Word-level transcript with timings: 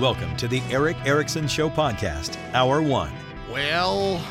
Welcome 0.00 0.36
to 0.36 0.46
the 0.46 0.60
Erick 0.70 0.96
Erickson 1.04 1.48
Show 1.48 1.68
podcast, 1.68 2.38
Hour 2.54 2.80
One. 2.80 3.12
Well, 3.50 4.24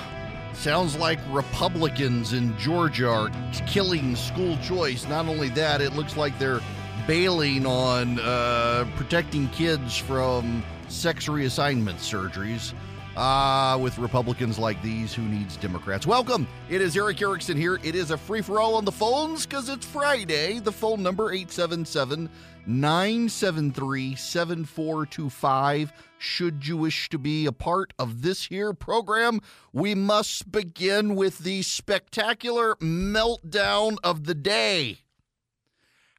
sounds 0.54 0.96
like 0.96 1.20
Republicans 1.30 2.32
in 2.32 2.58
Georgia 2.58 3.10
are 3.10 3.30
killing 3.66 4.16
school 4.16 4.58
choice. 4.60 5.06
Not 5.10 5.26
only 5.26 5.50
that, 5.50 5.82
it 5.82 5.92
looks 5.92 6.16
like 6.16 6.40
they're 6.40 6.62
bailing 7.06 7.66
on 7.66 8.18
uh, 8.22 8.88
protecting 8.96 9.50
kids 9.50 9.98
from 9.98 10.64
sex 10.88 11.28
reassignment 11.28 11.96
surgeries. 11.96 12.74
Ah, 13.20 13.74
uh, 13.74 13.78
with 13.80 13.98
Republicans 13.98 14.60
like 14.60 14.80
these, 14.84 15.12
who 15.12 15.24
needs 15.24 15.58
Democrats? 15.58 16.06
Welcome. 16.06 16.48
It 16.70 16.82
is 16.82 16.96
Erick 16.96 17.20
Erickson 17.20 17.58
here. 17.58 17.80
It 17.82 17.96
is 17.96 18.12
a 18.12 18.18
free 18.18 18.44
for 18.44 18.60
all 18.60 18.76
on 18.76 18.86
the 18.86 18.92
phones 18.92 19.44
because 19.44 19.70
it's 19.70 19.88
Friday. 19.88 20.60
The 20.60 20.72
phone 20.72 21.02
number 21.02 21.32
877 21.32 22.30
973 22.68 24.14
7425. 24.14 25.94
Should 26.20 26.68
you 26.68 26.78
wish 26.78 27.10
to 27.10 27.18
be 27.18 27.48
a 27.48 27.52
part 27.52 27.92
of 27.98 28.22
this 28.22 28.46
here 28.46 28.74
program, 28.74 29.40
we 29.74 29.96
must 29.96 30.52
begin 30.52 31.16
with 31.16 31.40
the 31.40 31.64
spectacular 31.64 32.76
meltdown 32.76 33.98
of 34.04 34.26
the 34.26 34.36
day. 34.36 35.00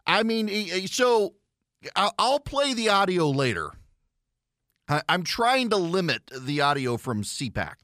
I 0.04 0.24
mean, 0.24 0.48
so 0.88 1.34
I'll 1.94 2.40
play 2.40 2.74
the 2.74 2.88
audio 2.88 3.30
later. 3.30 3.77
I'm 4.88 5.22
trying 5.22 5.70
to 5.70 5.76
limit 5.76 6.30
the 6.36 6.60
audio 6.60 6.96
from 6.96 7.22
CPAC 7.22 7.74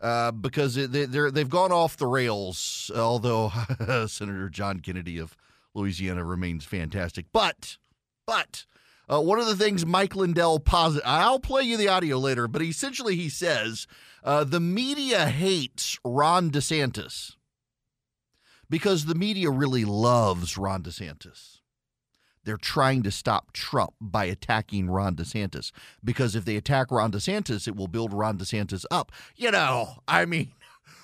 uh, 0.00 0.32
because 0.32 0.74
they, 0.74 1.06
they've 1.06 1.48
gone 1.48 1.72
off 1.72 1.96
the 1.96 2.06
rails, 2.06 2.90
although 2.94 3.52
Senator 4.06 4.48
John 4.48 4.80
Kennedy 4.80 5.18
of 5.18 5.36
Louisiana 5.74 6.24
remains 6.24 6.64
fantastic. 6.64 7.26
But, 7.32 7.78
but, 8.26 8.66
uh, 9.08 9.20
one 9.20 9.38
of 9.38 9.46
the 9.46 9.56
things 9.56 9.86
Mike 9.86 10.14
Lindell 10.14 10.60
posit, 10.60 11.02
I'll 11.04 11.40
play 11.40 11.62
you 11.62 11.76
the 11.76 11.88
audio 11.88 12.18
later, 12.18 12.46
but 12.48 12.62
essentially 12.62 13.16
he 13.16 13.28
says 13.28 13.86
uh, 14.22 14.44
the 14.44 14.60
media 14.60 15.26
hates 15.26 15.98
Ron 16.04 16.50
DeSantis 16.50 17.36
because 18.68 19.06
the 19.06 19.14
media 19.14 19.50
really 19.50 19.84
loves 19.84 20.56
Ron 20.56 20.82
DeSantis 20.82 21.59
they're 22.44 22.56
trying 22.56 23.02
to 23.02 23.10
stop 23.10 23.52
Trump 23.52 23.94
by 24.00 24.24
attacking 24.24 24.90
Ron 24.90 25.16
DeSantis 25.16 25.72
because 26.02 26.34
if 26.34 26.44
they 26.44 26.56
attack 26.56 26.90
Ron 26.90 27.12
DeSantis, 27.12 27.68
it 27.68 27.76
will 27.76 27.88
build 27.88 28.12
Ron 28.12 28.38
DeSantis 28.38 28.84
up. 28.90 29.12
You 29.36 29.50
know, 29.50 29.96
I 30.08 30.24
mean, 30.24 30.52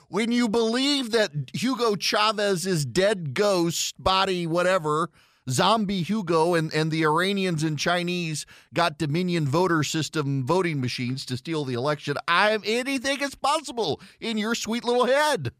when 0.08 0.32
you 0.32 0.48
believe 0.48 1.10
that 1.12 1.30
Hugo 1.52 1.96
Chavez 1.96 2.66
is 2.66 2.86
dead 2.86 3.34
ghost, 3.34 4.02
body, 4.02 4.46
whatever, 4.46 5.10
zombie 5.48 6.02
Hugo 6.02 6.54
and, 6.54 6.72
and 6.72 6.90
the 6.90 7.04
Iranians 7.04 7.62
and 7.62 7.78
Chinese 7.78 8.46
got 8.74 8.98
Dominion 8.98 9.46
voter 9.46 9.82
system 9.82 10.44
voting 10.44 10.80
machines 10.80 11.24
to 11.26 11.36
steal 11.36 11.64
the 11.64 11.74
election, 11.74 12.16
I'm 12.26 12.62
anything 12.64 13.20
is 13.20 13.34
possible 13.34 14.00
in 14.20 14.38
your 14.38 14.54
sweet 14.54 14.84
little 14.84 15.06
head. 15.06 15.52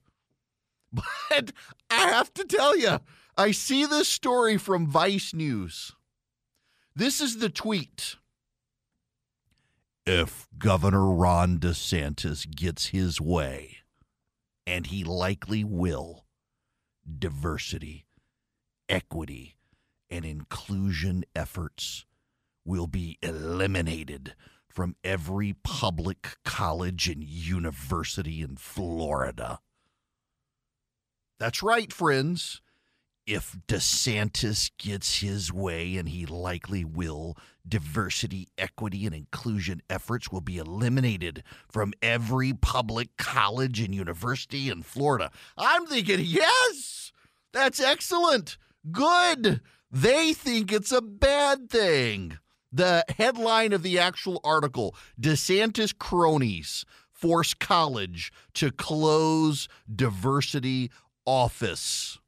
But 1.29 1.53
I 1.91 2.09
have 2.09 2.33
to 2.35 2.45
tell 2.45 2.77
you, 2.79 3.01
I 3.39 3.51
see 3.51 3.85
this 3.85 4.09
story 4.09 4.57
from 4.57 4.87
Vice 4.87 5.35
News. 5.35 5.93
This 6.95 7.21
is 7.21 7.37
the 7.37 7.51
tweet. 7.51 8.17
If 10.07 10.49
Governor 10.57 11.13
Ron 11.13 11.59
DeSantis 11.59 12.51
gets 12.51 12.87
his 12.87 13.21
way, 13.21 13.79
and 14.67 14.87
he 14.87 15.05
likely 15.05 15.65
will, 15.65 16.25
diversity, 17.19 18.07
equity, 18.89 19.59
and 20.09 20.25
inclusion 20.25 21.23
efforts 21.35 22.07
will 22.65 22.87
be 22.87 23.19
eliminated 23.21 24.35
from 24.67 24.97
every 25.05 25.53
public 25.63 26.39
college 26.43 27.07
and 27.07 27.23
university 27.23 28.41
in 28.41 28.57
Florida. 28.57 29.61
That's 31.39 31.63
right, 31.63 31.93
friends 31.93 32.63
if 33.27 33.57
DeSantis 33.67 34.71
gets 34.79 35.21
his 35.21 35.53
way, 35.53 35.97
and 35.97 36.09
he 36.09 36.25
likely 36.27 36.85
will, 36.85 37.37
diversity, 37.69 38.49
equity, 38.57 39.05
and 39.05 39.15
inclusion 39.15 39.83
efforts 39.91 40.31
will 40.31 40.41
be 40.41 40.59
eliminated 40.59 41.43
from 41.69 41.93
every 42.01 42.53
public 42.53 43.17
college 43.17 43.81
and 43.81 43.95
university 43.95 44.71
in 44.71 44.83
Florida. 44.83 45.31
I'm 45.59 45.87
thinking, 45.87 46.21
yes, 46.21 47.13
that's 47.53 47.81
excellent. 47.81 48.59
Good. 48.91 49.61
They 49.91 50.33
think 50.33 50.73
it's 50.73 50.93
a 50.93 51.03
bad 51.03 51.69
thing. 51.69 52.39
The 52.73 53.05
headline 53.17 53.73
of 53.73 53.83
the 53.83 53.99
actual 53.99 54.41
article 54.45 54.95
DeSantis 55.21 55.97
cronies 55.97 56.85
force 57.11 57.55
college 57.55 58.31
to 58.55 58.71
close 58.71 59.69
diversity 59.93 60.91
office. 61.25 62.19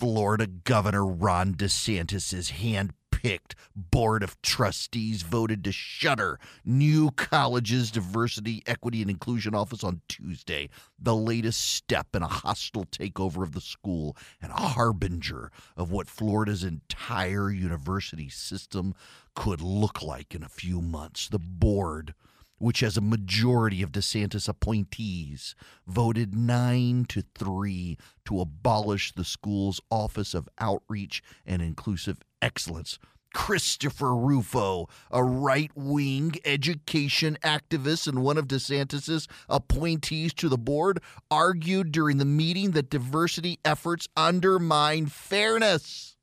Florida 0.00 0.46
Governor 0.46 1.04
Ron 1.04 1.54
DeSantis' 1.54 2.52
hand-picked 2.52 3.54
board 3.76 4.22
of 4.22 4.40
trustees 4.40 5.20
voted 5.20 5.62
to 5.64 5.72
shutter 5.72 6.38
New 6.64 7.10
College's 7.10 7.90
Diversity, 7.90 8.62
Equity, 8.66 9.02
and 9.02 9.10
Inclusion 9.10 9.54
Office 9.54 9.84
on 9.84 10.00
Tuesday, 10.08 10.70
the 10.98 11.14
latest 11.14 11.60
step 11.60 12.16
in 12.16 12.22
a 12.22 12.28
hostile 12.28 12.86
takeover 12.86 13.42
of 13.42 13.52
the 13.52 13.60
school 13.60 14.16
and 14.40 14.50
a 14.52 14.68
harbinger 14.68 15.52
of 15.76 15.90
what 15.92 16.08
Florida's 16.08 16.64
entire 16.64 17.50
university 17.50 18.30
system 18.30 18.94
could 19.34 19.60
look 19.60 20.00
like 20.00 20.34
in 20.34 20.42
a 20.42 20.48
few 20.48 20.80
months. 20.80 21.28
The 21.28 21.38
board 21.38 22.14
which 22.60 22.80
has 22.80 22.96
a 22.96 23.00
majority 23.00 23.82
of 23.82 23.90
DeSantis 23.90 24.48
appointees, 24.48 25.54
voted 25.86 26.34
9 26.34 27.06
to 27.08 27.24
3 27.34 27.96
to 28.26 28.40
abolish 28.40 29.12
the 29.12 29.24
school's 29.24 29.80
Office 29.90 30.34
of 30.34 30.48
Outreach 30.58 31.22
and 31.46 31.62
Inclusive 31.62 32.20
Excellence. 32.42 32.98
Christopher 33.32 34.14
Rufo, 34.14 34.88
a 35.10 35.24
right 35.24 35.70
wing 35.74 36.34
education 36.44 37.38
activist 37.42 38.06
and 38.06 38.22
one 38.22 38.36
of 38.36 38.46
DeSantis's 38.48 39.26
appointees 39.48 40.34
to 40.34 40.48
the 40.50 40.58
board, 40.58 41.00
argued 41.30 41.92
during 41.92 42.18
the 42.18 42.24
meeting 42.26 42.72
that 42.72 42.90
diversity 42.90 43.58
efforts 43.64 44.06
undermine 44.16 45.06
fairness. 45.06 46.16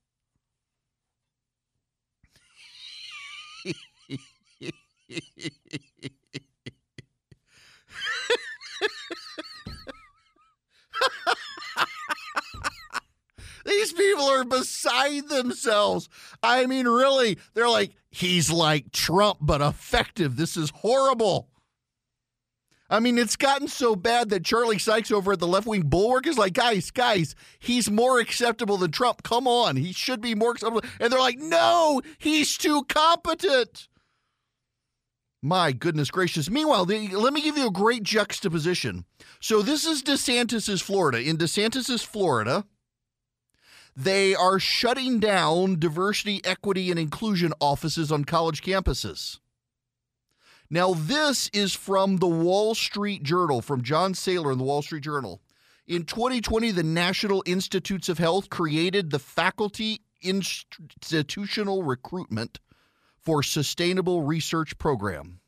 These 13.66 13.92
people 13.94 14.27
are 14.38 14.46
beside 14.46 15.28
themselves. 15.30 16.10
I 16.42 16.66
mean, 16.66 16.88
really, 16.88 17.38
they're 17.54 17.70
like, 17.70 17.92
he's 18.12 18.50
like 18.50 18.92
Trump, 18.92 19.40
but 19.42 19.62
effective. 19.62 20.36
This 20.36 20.56
is 20.58 20.70
horrible. 20.70 21.50
I 22.90 23.02
mean, 23.02 23.18
it's 23.18 23.36
gotten 23.36 23.68
so 23.68 23.98
bad 23.98 24.30
that 24.30 24.46
Charlie 24.46 24.80
Sykes 24.80 25.12
over 25.12 25.34
at 25.34 25.40
the 25.40 25.48
left 25.48 25.68
wing 25.68 25.82
bulwark 25.82 26.26
is 26.26 26.38
like, 26.38 26.54
guys, 26.54 26.90
guys, 26.90 27.36
he's 27.60 27.92
more 27.92 28.20
acceptable 28.20 28.78
than 28.78 28.92
Trump. 28.92 29.24
Come 29.24 29.46
on. 29.46 29.76
He 29.76 29.92
should 29.92 30.22
be 30.22 30.36
more 30.36 30.52
acceptable. 30.52 30.84
And 31.00 31.12
they're 31.12 31.20
like, 31.20 31.38
no, 31.38 32.02
he's 32.18 32.58
too 32.58 32.84
competent. 32.88 33.90
My 35.42 35.72
goodness 35.74 36.10
gracious. 36.10 36.50
Meanwhile, 36.50 36.86
the, 36.86 37.10
let 37.10 37.34
me 37.34 37.42
give 37.42 37.58
you 37.58 37.68
a 37.68 37.72
great 37.72 38.04
juxtaposition. 38.04 39.06
So 39.40 39.62
this 39.62 39.86
is 39.86 40.02
DeSantis's 40.02 40.82
Florida. 40.82 41.22
In 41.22 41.38
DeSantis's 41.38 42.04
Florida, 42.04 42.66
they 43.98 44.36
are 44.36 44.60
shutting 44.60 45.20
down 45.20 45.80
diversity, 45.80 46.40
equity, 46.46 46.92
and 46.92 47.00
inclusion 47.00 47.52
offices 47.60 48.12
on 48.12 48.26
college 48.26 48.62
campuses. 48.62 49.40
Now, 50.70 50.94
this 50.94 51.50
is 51.52 51.74
from 51.74 52.18
the 52.18 52.28
Wall 52.28 52.76
Street 52.76 53.24
Journal, 53.24 53.60
from 53.60 53.82
John 53.82 54.14
Sailer 54.14 54.52
in 54.52 54.60
the 54.60 54.64
Wall 54.64 54.84
Street 54.84 55.04
Journal. 55.04 55.42
In 55.88 56.04
2020, 56.04 56.70
the 56.72 56.84
National 56.84 57.42
Institutes 57.48 58.08
of 58.08 58.20
Health 58.20 58.52
created 58.52 59.10
the 59.10 59.20
Faculty 59.20 60.02
Institutional 60.22 61.82
Recruitment 61.82 62.60
for 63.18 63.42
Sustainable 63.42 64.22
Research 64.22 64.78
Program. 64.78 65.40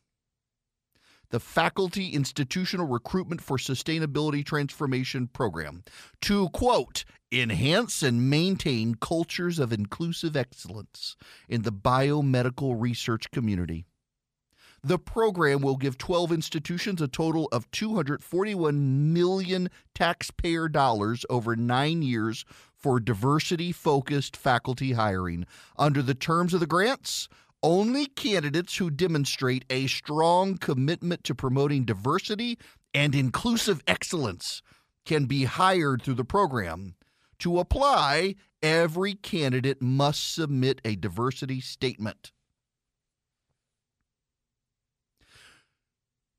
The 1.31 1.39
Faculty 1.39 2.09
Institutional 2.09 2.87
Recruitment 2.87 3.39
for 3.39 3.57
Sustainability 3.57 4.43
Transformation 4.43 5.27
Program 5.27 5.83
to 6.21 6.49
quote, 6.49 7.05
enhance 7.31 8.01
and 8.01 8.27
maintain 8.31 8.95
cultures 8.95 9.59
of 9.59 9.71
inclusive 9.71 10.35
excellence 10.35 11.15
in 11.47 11.61
the 11.61 11.71
biomedical 11.71 12.75
research 12.81 13.29
community. 13.29 13.85
The 14.81 14.97
program 14.97 15.61
will 15.61 15.75
give 15.75 15.99
12 15.99 16.31
institutions 16.31 16.99
a 16.99 17.07
total 17.07 17.47
of 17.51 17.69
241 17.69 19.13
million 19.13 19.69
taxpayer 19.93 20.67
dollars 20.67 21.25
over 21.29 21.55
nine 21.55 22.01
years 22.01 22.43
for 22.73 22.99
diversity 22.99 23.71
focused 23.71 24.35
faculty 24.35 24.93
hiring. 24.93 25.45
Under 25.77 26.01
the 26.01 26.15
terms 26.15 26.55
of 26.55 26.59
the 26.59 26.65
grants, 26.65 27.27
Only 27.61 28.05
candidates 28.05 28.77
who 28.77 28.89
demonstrate 28.89 29.65
a 29.69 29.87
strong 29.87 30.57
commitment 30.57 31.23
to 31.25 31.35
promoting 31.35 31.83
diversity 31.83 32.57
and 32.93 33.13
inclusive 33.13 33.83
excellence 33.85 34.61
can 35.05 35.25
be 35.25 35.43
hired 35.43 36.01
through 36.01 36.13
the 36.15 36.23
program. 36.23 36.95
To 37.39 37.59
apply, 37.59 38.35
every 38.61 39.15
candidate 39.15 39.81
must 39.81 40.33
submit 40.33 40.79
a 40.85 40.95
diversity 40.95 41.59
statement. 41.59 42.31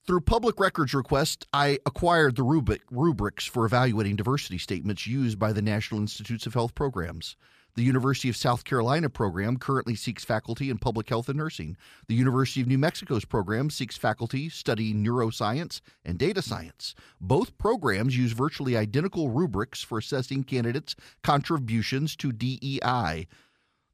Through 0.06 0.22
public 0.22 0.58
records 0.58 0.94
request, 0.94 1.46
I 1.52 1.78
acquired 1.84 2.36
the 2.36 2.42
rubric, 2.42 2.82
rubrics 2.90 3.44
for 3.44 3.64
evaluating 3.64 4.16
diversity 4.16 4.58
statements 4.58 5.06
used 5.06 5.38
by 5.38 5.52
the 5.52 5.62
National 5.62 6.00
Institutes 6.00 6.46
of 6.46 6.54
Health 6.54 6.74
programs. 6.74 7.36
The 7.76 7.82
University 7.82 8.28
of 8.28 8.36
South 8.36 8.64
Carolina 8.64 9.08
program 9.08 9.56
currently 9.56 9.94
seeks 9.94 10.24
faculty 10.24 10.70
in 10.70 10.78
public 10.78 11.08
health 11.08 11.28
and 11.28 11.38
nursing. 11.38 11.76
The 12.08 12.14
University 12.14 12.60
of 12.60 12.66
New 12.66 12.78
Mexico's 12.78 13.24
program 13.24 13.70
seeks 13.70 13.96
faculty 13.96 14.48
studying 14.48 15.04
neuroscience 15.04 15.80
and 16.04 16.18
data 16.18 16.42
science. 16.42 16.94
Both 17.20 17.56
programs 17.58 18.16
use 18.16 18.32
virtually 18.32 18.76
identical 18.76 19.30
rubrics 19.30 19.82
for 19.82 19.98
assessing 19.98 20.44
candidates' 20.44 20.96
contributions 21.22 22.16
to 22.16 22.32
DEI. 22.32 23.28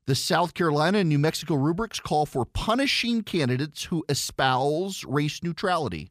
The 0.06 0.14
South 0.14 0.54
Carolina 0.54 0.98
and 0.98 1.08
New 1.08 1.18
Mexico 1.18 1.56
rubrics 1.56 2.00
call 2.00 2.26
for 2.26 2.44
punishing 2.44 3.22
candidates 3.22 3.84
who 3.84 4.04
espouse 4.08 5.04
race 5.04 5.42
neutrality, 5.42 6.10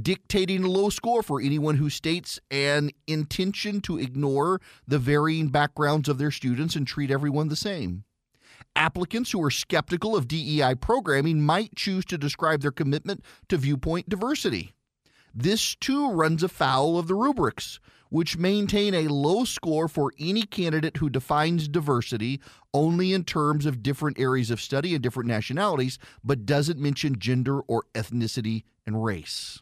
dictating 0.00 0.64
a 0.64 0.70
low 0.70 0.90
score 0.90 1.22
for 1.22 1.40
anyone 1.40 1.76
who 1.76 1.90
states 1.90 2.38
an 2.50 2.90
intention 3.06 3.80
to 3.82 3.98
ignore 3.98 4.60
the 4.86 4.98
varying 4.98 5.48
backgrounds 5.48 6.08
of 6.08 6.18
their 6.18 6.30
students 6.30 6.76
and 6.76 6.86
treat 6.86 7.10
everyone 7.10 7.48
the 7.48 7.56
same. 7.56 8.04
Applicants 8.74 9.30
who 9.30 9.42
are 9.42 9.50
skeptical 9.50 10.14
of 10.14 10.28
DEI 10.28 10.74
programming 10.74 11.40
might 11.40 11.74
choose 11.74 12.04
to 12.06 12.18
describe 12.18 12.60
their 12.60 12.70
commitment 12.70 13.24
to 13.48 13.56
viewpoint 13.56 14.08
diversity. 14.08 14.74
This 15.34 15.74
too 15.74 16.10
runs 16.10 16.42
afoul 16.42 16.98
of 16.98 17.08
the 17.08 17.14
rubrics, 17.14 17.78
which 18.08 18.38
maintain 18.38 18.94
a 18.94 19.08
low 19.08 19.44
score 19.44 19.88
for 19.88 20.12
any 20.18 20.42
candidate 20.42 20.98
who 20.98 21.10
defines 21.10 21.68
diversity 21.68 22.40
only 22.72 23.12
in 23.12 23.24
terms 23.24 23.66
of 23.66 23.82
different 23.82 24.18
areas 24.18 24.50
of 24.50 24.60
study 24.60 24.94
and 24.94 25.02
different 25.02 25.28
nationalities, 25.28 25.98
but 26.22 26.46
doesn't 26.46 26.78
mention 26.78 27.18
gender 27.18 27.60
or 27.60 27.84
ethnicity 27.94 28.64
and 28.86 29.04
race. 29.04 29.60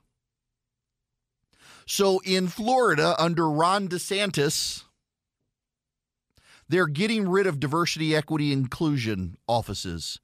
So 1.86 2.20
in 2.24 2.48
Florida, 2.48 3.14
under 3.18 3.48
Ron 3.48 3.88
DeSantis, 3.88 4.84
they're 6.68 6.86
getting 6.86 7.28
rid 7.28 7.46
of 7.46 7.60
diversity, 7.60 8.16
equity, 8.16 8.52
inclusion 8.52 9.36
offices. 9.46 10.18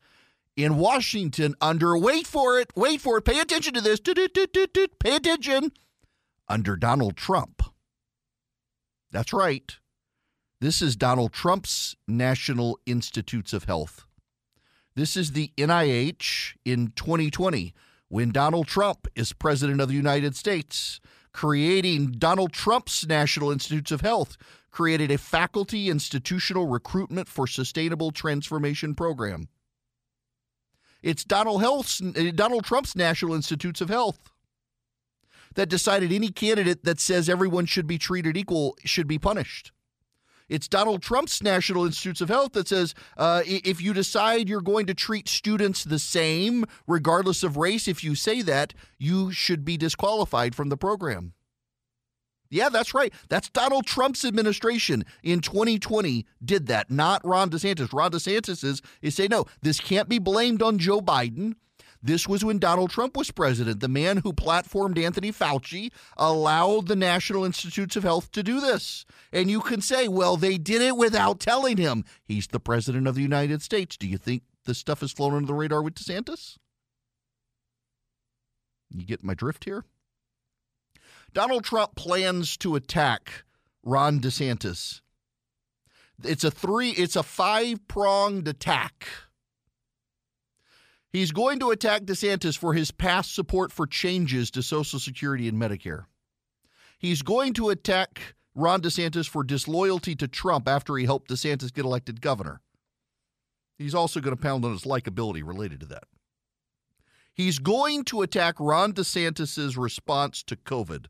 In 0.56 0.76
Washington, 0.76 1.54
under, 1.60 1.96
wait 1.96 2.26
for 2.26 2.58
it, 2.58 2.72
wait 2.74 3.00
for 3.00 3.18
it, 3.18 3.24
pay 3.24 3.40
attention 3.40 3.74
to 3.74 3.80
this, 3.80 4.00
pay 4.00 5.16
attention, 5.16 5.72
under 6.48 6.76
Donald 6.76 7.16
Trump 7.16 7.62
that's 9.10 9.32
right. 9.32 9.76
This 10.60 10.80
is 10.80 10.94
Donald 10.94 11.32
Trump's 11.32 11.96
National 12.06 12.78
Institutes 12.86 13.52
of 13.52 13.64
Health. 13.64 14.04
This 14.94 15.16
is 15.16 15.32
the 15.32 15.52
NIH 15.56 16.54
in 16.64 16.92
2020 16.94 17.74
when 18.08 18.30
Donald 18.30 18.66
Trump 18.66 19.06
is 19.14 19.32
president 19.32 19.80
of 19.80 19.88
the 19.88 19.94
United 19.94 20.36
States, 20.36 21.00
creating 21.32 22.12
Donald 22.12 22.52
Trump's 22.52 23.06
National 23.06 23.50
Institutes 23.50 23.92
of 23.92 24.00
Health, 24.00 24.36
created 24.70 25.10
a 25.10 25.18
faculty 25.18 25.88
institutional 25.88 26.66
recruitment 26.66 27.28
for 27.28 27.46
sustainable 27.46 28.10
transformation 28.10 28.94
program. 28.94 29.48
It's 31.02 31.24
Donald 31.24 31.60
Health's, 31.60 32.00
eh, 32.14 32.30
Donald 32.34 32.64
Trump's 32.64 32.94
National 32.94 33.34
Institutes 33.34 33.80
of 33.80 33.88
Health 33.88 34.30
that 35.54 35.68
decided 35.68 36.12
any 36.12 36.28
candidate 36.28 36.84
that 36.84 37.00
says 37.00 37.28
everyone 37.28 37.66
should 37.66 37.86
be 37.86 37.98
treated 37.98 38.36
equal 38.36 38.76
should 38.84 39.08
be 39.08 39.18
punished. 39.18 39.72
It's 40.50 40.66
Donald 40.66 41.00
Trump's 41.00 41.42
National 41.42 41.86
Institutes 41.86 42.20
of 42.20 42.28
Health 42.28 42.52
that 42.52 42.66
says 42.66 42.92
uh, 43.16 43.42
if 43.46 43.80
you 43.80 43.94
decide 43.94 44.48
you're 44.48 44.60
going 44.60 44.86
to 44.86 44.94
treat 44.94 45.28
students 45.28 45.84
the 45.84 46.00
same, 46.00 46.66
regardless 46.88 47.44
of 47.44 47.56
race, 47.56 47.86
if 47.86 48.02
you 48.02 48.16
say 48.16 48.42
that, 48.42 48.74
you 48.98 49.30
should 49.30 49.64
be 49.64 49.76
disqualified 49.76 50.56
from 50.56 50.68
the 50.68 50.76
program. 50.76 51.34
Yeah, 52.50 52.68
that's 52.68 52.92
right. 52.92 53.14
That's 53.28 53.48
Donald 53.48 53.86
Trump's 53.86 54.24
administration 54.24 55.04
in 55.22 55.40
2020 55.40 56.26
did 56.44 56.66
that, 56.66 56.90
not 56.90 57.24
Ron 57.24 57.48
DeSantis. 57.48 57.92
Ron 57.92 58.10
DeSantis 58.10 58.64
is, 58.64 58.82
is 59.00 59.14
say 59.14 59.28
no, 59.28 59.46
this 59.62 59.78
can't 59.78 60.08
be 60.08 60.18
blamed 60.18 60.62
on 60.62 60.78
Joe 60.78 61.00
Biden. 61.00 61.54
This 62.02 62.26
was 62.26 62.44
when 62.44 62.58
Donald 62.58 62.90
Trump 62.90 63.16
was 63.16 63.30
president. 63.30 63.80
The 63.80 63.88
man 63.88 64.18
who 64.18 64.32
platformed 64.32 64.98
Anthony 64.98 65.30
Fauci 65.30 65.92
allowed 66.16 66.88
the 66.88 66.96
National 66.96 67.44
Institutes 67.44 67.94
of 67.94 68.04
Health 68.04 68.32
to 68.32 68.42
do 68.42 68.60
this. 68.60 69.04
And 69.32 69.50
you 69.50 69.60
can 69.60 69.82
say, 69.82 70.08
well, 70.08 70.36
they 70.36 70.56
did 70.56 70.80
it 70.80 70.96
without 70.96 71.40
telling 71.40 71.76
him. 71.76 72.04
He's 72.24 72.46
the 72.46 72.60
president 72.60 73.06
of 73.06 73.16
the 73.16 73.22
United 73.22 73.60
States. 73.60 73.98
Do 73.98 74.08
you 74.08 74.16
think 74.16 74.42
this 74.64 74.78
stuff 74.78 75.00
has 75.00 75.12
flown 75.12 75.34
under 75.34 75.48
the 75.48 75.54
radar 75.54 75.82
with 75.82 75.94
DeSantis? 75.94 76.56
You 78.90 79.04
get 79.04 79.22
my 79.22 79.34
drift 79.34 79.64
here? 79.64 79.84
Donald 81.32 81.64
Trump 81.64 81.94
plans 81.94 82.56
to 82.58 82.76
attack 82.76 83.44
Ron 83.84 84.20
DeSantis. 84.20 85.00
It's 86.24 86.44
a 86.44 86.50
three, 86.50 86.90
it's 86.90 87.16
a 87.16 87.22
five 87.22 87.86
pronged 87.88 88.48
attack. 88.48 89.06
He's 91.12 91.32
going 91.32 91.58
to 91.58 91.72
attack 91.72 92.02
DeSantis 92.02 92.56
for 92.56 92.72
his 92.72 92.92
past 92.92 93.34
support 93.34 93.72
for 93.72 93.86
changes 93.86 94.50
to 94.52 94.62
Social 94.62 95.00
Security 95.00 95.48
and 95.48 95.60
Medicare. 95.60 96.04
He's 96.98 97.22
going 97.22 97.52
to 97.54 97.70
attack 97.70 98.36
Ron 98.54 98.80
DeSantis 98.80 99.28
for 99.28 99.42
disloyalty 99.42 100.14
to 100.16 100.28
Trump 100.28 100.68
after 100.68 100.96
he 100.96 101.06
helped 101.06 101.30
DeSantis 101.30 101.72
get 101.72 101.84
elected 101.84 102.20
governor. 102.20 102.60
He's 103.76 103.94
also 103.94 104.20
going 104.20 104.36
to 104.36 104.40
pound 104.40 104.64
on 104.64 104.72
his 104.72 104.84
likability 104.84 105.42
related 105.44 105.80
to 105.80 105.86
that. 105.86 106.04
He's 107.34 107.58
going 107.58 108.04
to 108.04 108.22
attack 108.22 108.56
Ron 108.60 108.92
DeSantis' 108.92 109.76
response 109.76 110.42
to 110.44 110.54
COVID. 110.54 111.06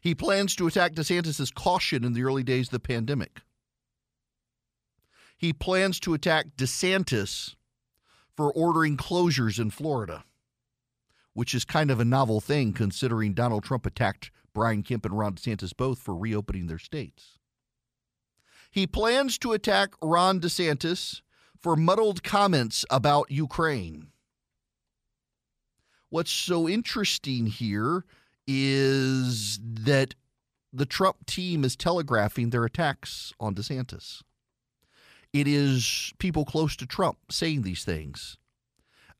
He 0.00 0.14
plans 0.14 0.56
to 0.56 0.66
attack 0.66 0.94
DeSantis' 0.94 1.54
caution 1.54 2.04
in 2.04 2.14
the 2.14 2.24
early 2.24 2.42
days 2.42 2.68
of 2.68 2.72
the 2.72 2.80
pandemic 2.80 3.42
he 5.36 5.52
plans 5.52 6.00
to 6.00 6.14
attack 6.14 6.56
DeSantis 6.56 7.54
for 8.36 8.52
ordering 8.52 8.96
closures 8.96 9.58
in 9.58 9.70
Florida, 9.70 10.24
which 11.32 11.54
is 11.54 11.64
kind 11.64 11.90
of 11.90 12.00
a 12.00 12.04
novel 12.04 12.40
thing 12.40 12.72
considering 12.72 13.34
Donald 13.34 13.64
Trump 13.64 13.86
attacked 13.86 14.30
Brian 14.52 14.82
Kemp 14.82 15.04
and 15.04 15.18
Ron 15.18 15.34
DeSantis 15.34 15.76
both 15.76 15.98
for 15.98 16.14
reopening 16.14 16.66
their 16.66 16.78
states. 16.78 17.38
He 18.70 18.86
plans 18.86 19.38
to 19.38 19.52
attack 19.52 19.94
Ron 20.02 20.40
DeSantis 20.40 21.20
for 21.60 21.76
muddled 21.76 22.22
comments 22.22 22.84
about 22.90 23.30
Ukraine. 23.30 24.08
What's 26.10 26.30
so 26.30 26.68
interesting 26.68 27.46
here 27.46 28.04
is 28.46 29.58
that 29.62 30.14
the 30.72 30.86
Trump 30.86 31.24
team 31.26 31.64
is 31.64 31.76
telegraphing 31.76 32.50
their 32.50 32.64
attacks 32.64 33.32
on 33.40 33.54
DeSantis. 33.54 34.22
It 35.34 35.48
is 35.48 36.14
people 36.18 36.44
close 36.44 36.76
to 36.76 36.86
Trump 36.86 37.18
saying 37.30 37.62
these 37.62 37.84
things. 37.84 38.38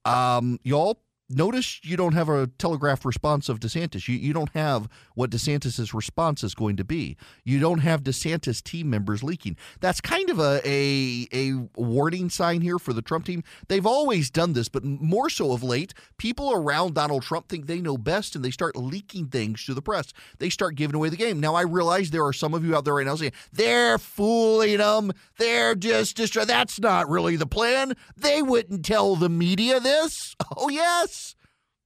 Um, 0.05 0.61
y'all 0.63 1.01
Notice 1.31 1.81
you 1.83 1.97
don't 1.97 2.13
have 2.13 2.29
a 2.29 2.49
telegraph 2.59 3.07
response 3.07 3.49
of 3.49 3.59
DeSantis. 3.59 4.09
You, 4.09 4.17
you 4.17 4.35
don't 4.35 4.51
have 4.51 4.91
what 5.15 5.31
DeSantis' 5.31 5.95
response 5.95 6.45
is 6.45 6.55
going 6.55 6.77
to 6.77 6.85
be. 6.85 7.17
You 7.45 7.59
don't 7.59 7.79
have 7.79 8.03
DeSantis 8.03 8.63
team 8.63 8.91
members 8.91 9.23
leaking. 9.23 9.57
That's 9.81 10.03
kind 10.03 10.29
of 10.29 10.39
a, 10.39 10.61
a, 10.69 11.27
a 11.33 11.69
warning 11.77 12.29
sign 12.29 12.61
here 12.61 12.79
for 12.79 12.93
the 12.93 13.01
Trump 13.01 13.25
team. 13.25 13.43
They've 13.69 13.87
always 13.87 14.31
done 14.31 14.53
this, 14.53 14.69
but 14.69 14.85
more 14.85 15.31
so 15.31 15.53
of 15.53 15.63
late, 15.63 15.95
people 16.19 16.53
around 16.53 16.93
Donald 16.93 17.23
Trump 17.23 17.49
think 17.49 17.69
they 17.69 17.81
know 17.81 17.97
best 17.97 18.37
and 18.37 18.45
they 18.45 18.51
start 18.51 18.77
leaking 18.77 19.29
things 19.29 19.65
to 19.65 19.73
the 19.73 19.81
press. 19.81 20.13
They 20.39 20.51
start 20.51 20.75
giving 20.75 20.95
away 20.95 21.09
the 21.09 21.17
game. 21.17 21.41
Now, 21.41 21.55
I 21.55 21.63
realize 21.63 22.11
there 22.11 22.27
are 22.27 22.35
some 22.35 22.53
of 22.53 22.67
you 22.67 22.77
out 22.77 22.85
there 22.85 22.95
right 22.95 23.07
now 23.07 23.17
saying, 23.17 23.33
they're 23.51 23.97
fooling 23.97 24.77
them. 24.77 25.11
They're 25.39 25.75
just, 25.75 26.19
just 26.19 26.35
that's 26.47 26.79
not 26.79 27.09
really 27.09 27.37
the 27.37 27.47
plan. 27.47 27.95
They 28.15 28.43
wouldn't 28.43 28.85
tell 28.85 29.17
the 29.17 29.31
media 29.31 29.81
this. 29.81 30.37
Oh, 30.57 30.69
yes. 30.69 31.24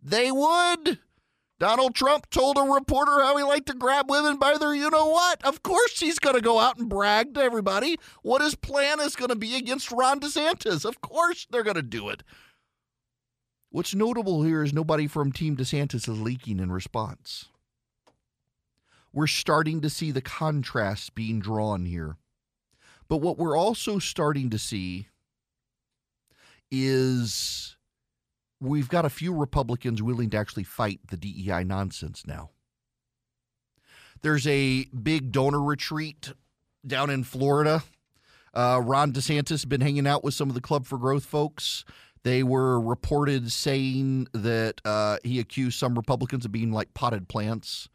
They 0.02 0.30
would. 0.30 0.98
Donald 1.58 1.94
Trump 1.94 2.30
told 2.30 2.56
a 2.56 2.62
reporter 2.62 3.20
how 3.20 3.36
he 3.36 3.42
liked 3.42 3.66
to 3.66 3.74
grab 3.74 4.08
women 4.08 4.36
by 4.36 4.56
their 4.56 4.74
you 4.74 4.90
know 4.90 5.08
what. 5.08 5.44
Of 5.44 5.64
course, 5.64 5.98
he's 5.98 6.20
going 6.20 6.36
to 6.36 6.40
go 6.40 6.60
out 6.60 6.78
and 6.78 6.88
brag 6.88 7.34
to 7.34 7.40
everybody 7.40 7.98
what 8.22 8.42
his 8.42 8.54
plan 8.54 9.00
is 9.00 9.16
going 9.16 9.30
to 9.30 9.36
be 9.36 9.56
against 9.56 9.90
Ron 9.90 10.20
DeSantis. 10.20 10.84
Of 10.84 11.00
course, 11.00 11.48
they're 11.50 11.64
going 11.64 11.74
to 11.74 11.82
do 11.82 12.08
it. 12.10 12.22
What's 13.70 13.94
notable 13.94 14.44
here 14.44 14.62
is 14.62 14.72
nobody 14.72 15.08
from 15.08 15.32
Team 15.32 15.56
DeSantis 15.56 16.08
is 16.08 16.20
leaking 16.20 16.60
in 16.60 16.70
response. 16.70 17.46
We're 19.12 19.26
starting 19.26 19.80
to 19.80 19.90
see 19.90 20.12
the 20.12 20.20
contrast 20.20 21.14
being 21.14 21.40
drawn 21.40 21.86
here. 21.86 22.16
But 23.08 23.16
what 23.16 23.36
we're 23.36 23.56
also 23.56 23.98
starting 23.98 24.50
to 24.50 24.58
see 24.58 25.08
is 26.70 27.76
we've 28.60 28.88
got 28.88 29.04
a 29.04 29.10
few 29.10 29.34
Republicans 29.34 30.02
willing 30.02 30.30
to 30.30 30.36
actually 30.36 30.64
fight 30.64 31.00
the 31.10 31.16
DEI 31.16 31.64
nonsense 31.64 32.26
now. 32.26 32.50
There's 34.22 34.46
a 34.46 34.84
big 34.86 35.30
donor 35.30 35.62
retreat 35.62 36.32
down 36.86 37.10
in 37.10 37.24
Florida. 37.24 37.84
Uh, 38.52 38.80
Ron 38.82 39.12
DeSantis 39.12 39.50
has 39.50 39.64
been 39.64 39.80
hanging 39.80 40.06
out 40.06 40.24
with 40.24 40.34
some 40.34 40.48
of 40.48 40.54
the 40.54 40.60
Club 40.60 40.86
for 40.86 40.98
Growth 40.98 41.24
folks. 41.24 41.84
They 42.24 42.42
were 42.42 42.80
reported 42.80 43.52
saying 43.52 44.26
that 44.32 44.80
uh, 44.84 45.18
he 45.22 45.38
accused 45.38 45.78
some 45.78 45.94
Republicans 45.94 46.44
of 46.44 46.52
being 46.52 46.72
like 46.72 46.94
potted 46.94 47.28
plants, 47.28 47.88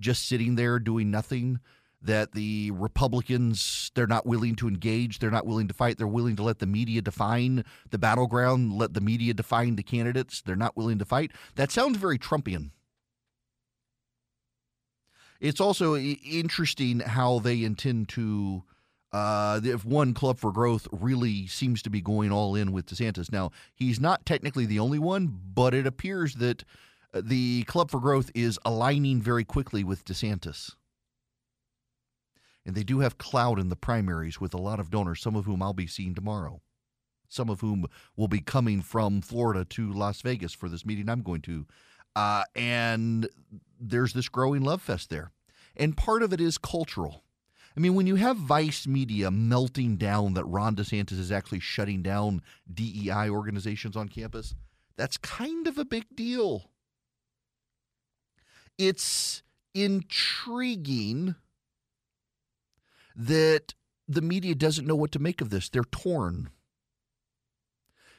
just 0.00 0.26
sitting 0.26 0.54
there 0.54 0.78
doing 0.78 1.10
nothing. 1.10 1.60
That 2.06 2.32
the 2.32 2.70
Republicans, 2.70 3.90
they're 3.94 4.06
not 4.06 4.26
willing 4.26 4.54
to 4.56 4.68
engage, 4.68 5.18
they're 5.18 5.30
not 5.30 5.46
willing 5.46 5.68
to 5.68 5.74
fight, 5.74 5.98
they're 5.98 6.06
willing 6.06 6.36
to 6.36 6.42
let 6.42 6.60
the 6.60 6.66
media 6.66 7.02
define 7.02 7.64
the 7.90 7.98
battleground, 7.98 8.72
let 8.72 8.94
the 8.94 9.00
media 9.00 9.34
define 9.34 9.76
the 9.76 9.82
candidates, 9.82 10.40
they're 10.40 10.56
not 10.56 10.76
willing 10.76 10.98
to 10.98 11.04
fight. 11.04 11.32
That 11.56 11.70
sounds 11.70 11.98
very 11.98 12.18
Trumpian. 12.18 12.70
It's 15.40 15.60
also 15.60 15.96
interesting 15.96 17.00
how 17.00 17.40
they 17.40 17.62
intend 17.64 18.08
to. 18.10 18.62
Uh, 19.12 19.60
if 19.64 19.84
one 19.84 20.12
club 20.12 20.38
for 20.38 20.52
growth 20.52 20.86
really 20.92 21.46
seems 21.46 21.80
to 21.80 21.88
be 21.88 22.00
going 22.02 22.30
all 22.30 22.54
in 22.54 22.72
with 22.72 22.86
DeSantis. 22.86 23.32
Now, 23.32 23.50
he's 23.74 23.98
not 23.98 24.26
technically 24.26 24.66
the 24.66 24.80
only 24.80 24.98
one, 24.98 25.40
but 25.54 25.72
it 25.72 25.86
appears 25.86 26.34
that 26.34 26.64
uh, 27.14 27.22
the 27.24 27.62
club 27.64 27.90
for 27.90 28.00
growth 28.00 28.30
is 28.34 28.58
aligning 28.64 29.22
very 29.22 29.44
quickly 29.44 29.84
with 29.84 30.04
DeSantis. 30.04 30.74
And 32.66 32.74
they 32.74 32.82
do 32.82 32.98
have 32.98 33.16
clout 33.16 33.60
in 33.60 33.68
the 33.68 33.76
primaries 33.76 34.40
with 34.40 34.52
a 34.52 34.58
lot 34.58 34.80
of 34.80 34.90
donors, 34.90 35.22
some 35.22 35.36
of 35.36 35.44
whom 35.44 35.62
I'll 35.62 35.72
be 35.72 35.86
seeing 35.86 36.14
tomorrow, 36.14 36.60
some 37.28 37.48
of 37.48 37.60
whom 37.60 37.86
will 38.16 38.26
be 38.26 38.40
coming 38.40 38.82
from 38.82 39.22
Florida 39.22 39.64
to 39.64 39.92
Las 39.92 40.20
Vegas 40.20 40.52
for 40.52 40.68
this 40.68 40.84
meeting 40.84 41.08
I'm 41.08 41.22
going 41.22 41.42
to. 41.42 41.64
Uh, 42.16 42.42
and 42.56 43.28
there's 43.80 44.14
this 44.14 44.28
growing 44.28 44.62
love 44.62 44.82
fest 44.82 45.10
there. 45.10 45.30
And 45.76 45.96
part 45.96 46.24
of 46.24 46.32
it 46.32 46.40
is 46.40 46.58
cultural. 46.58 47.22
I 47.76 47.80
mean, 47.80 47.94
when 47.94 48.06
you 48.06 48.16
have 48.16 48.36
Vice 48.36 48.86
media 48.86 49.30
melting 49.30 49.96
down 49.96 50.34
that 50.34 50.46
Ron 50.46 50.74
DeSantis 50.74 51.20
is 51.20 51.30
actually 51.30 51.60
shutting 51.60 52.02
down 52.02 52.42
DEI 52.72 53.28
organizations 53.28 53.96
on 53.96 54.08
campus, 54.08 54.54
that's 54.96 55.18
kind 55.18 55.68
of 55.68 55.78
a 55.78 55.84
big 55.84 56.04
deal. 56.16 56.70
It's 58.76 59.42
intriguing 59.74 61.36
that 63.16 63.74
the 64.06 64.20
media 64.20 64.54
doesn't 64.54 64.86
know 64.86 64.94
what 64.94 65.10
to 65.12 65.18
make 65.18 65.40
of 65.40 65.50
this. 65.50 65.68
They're 65.68 65.84
torn. 65.84 66.50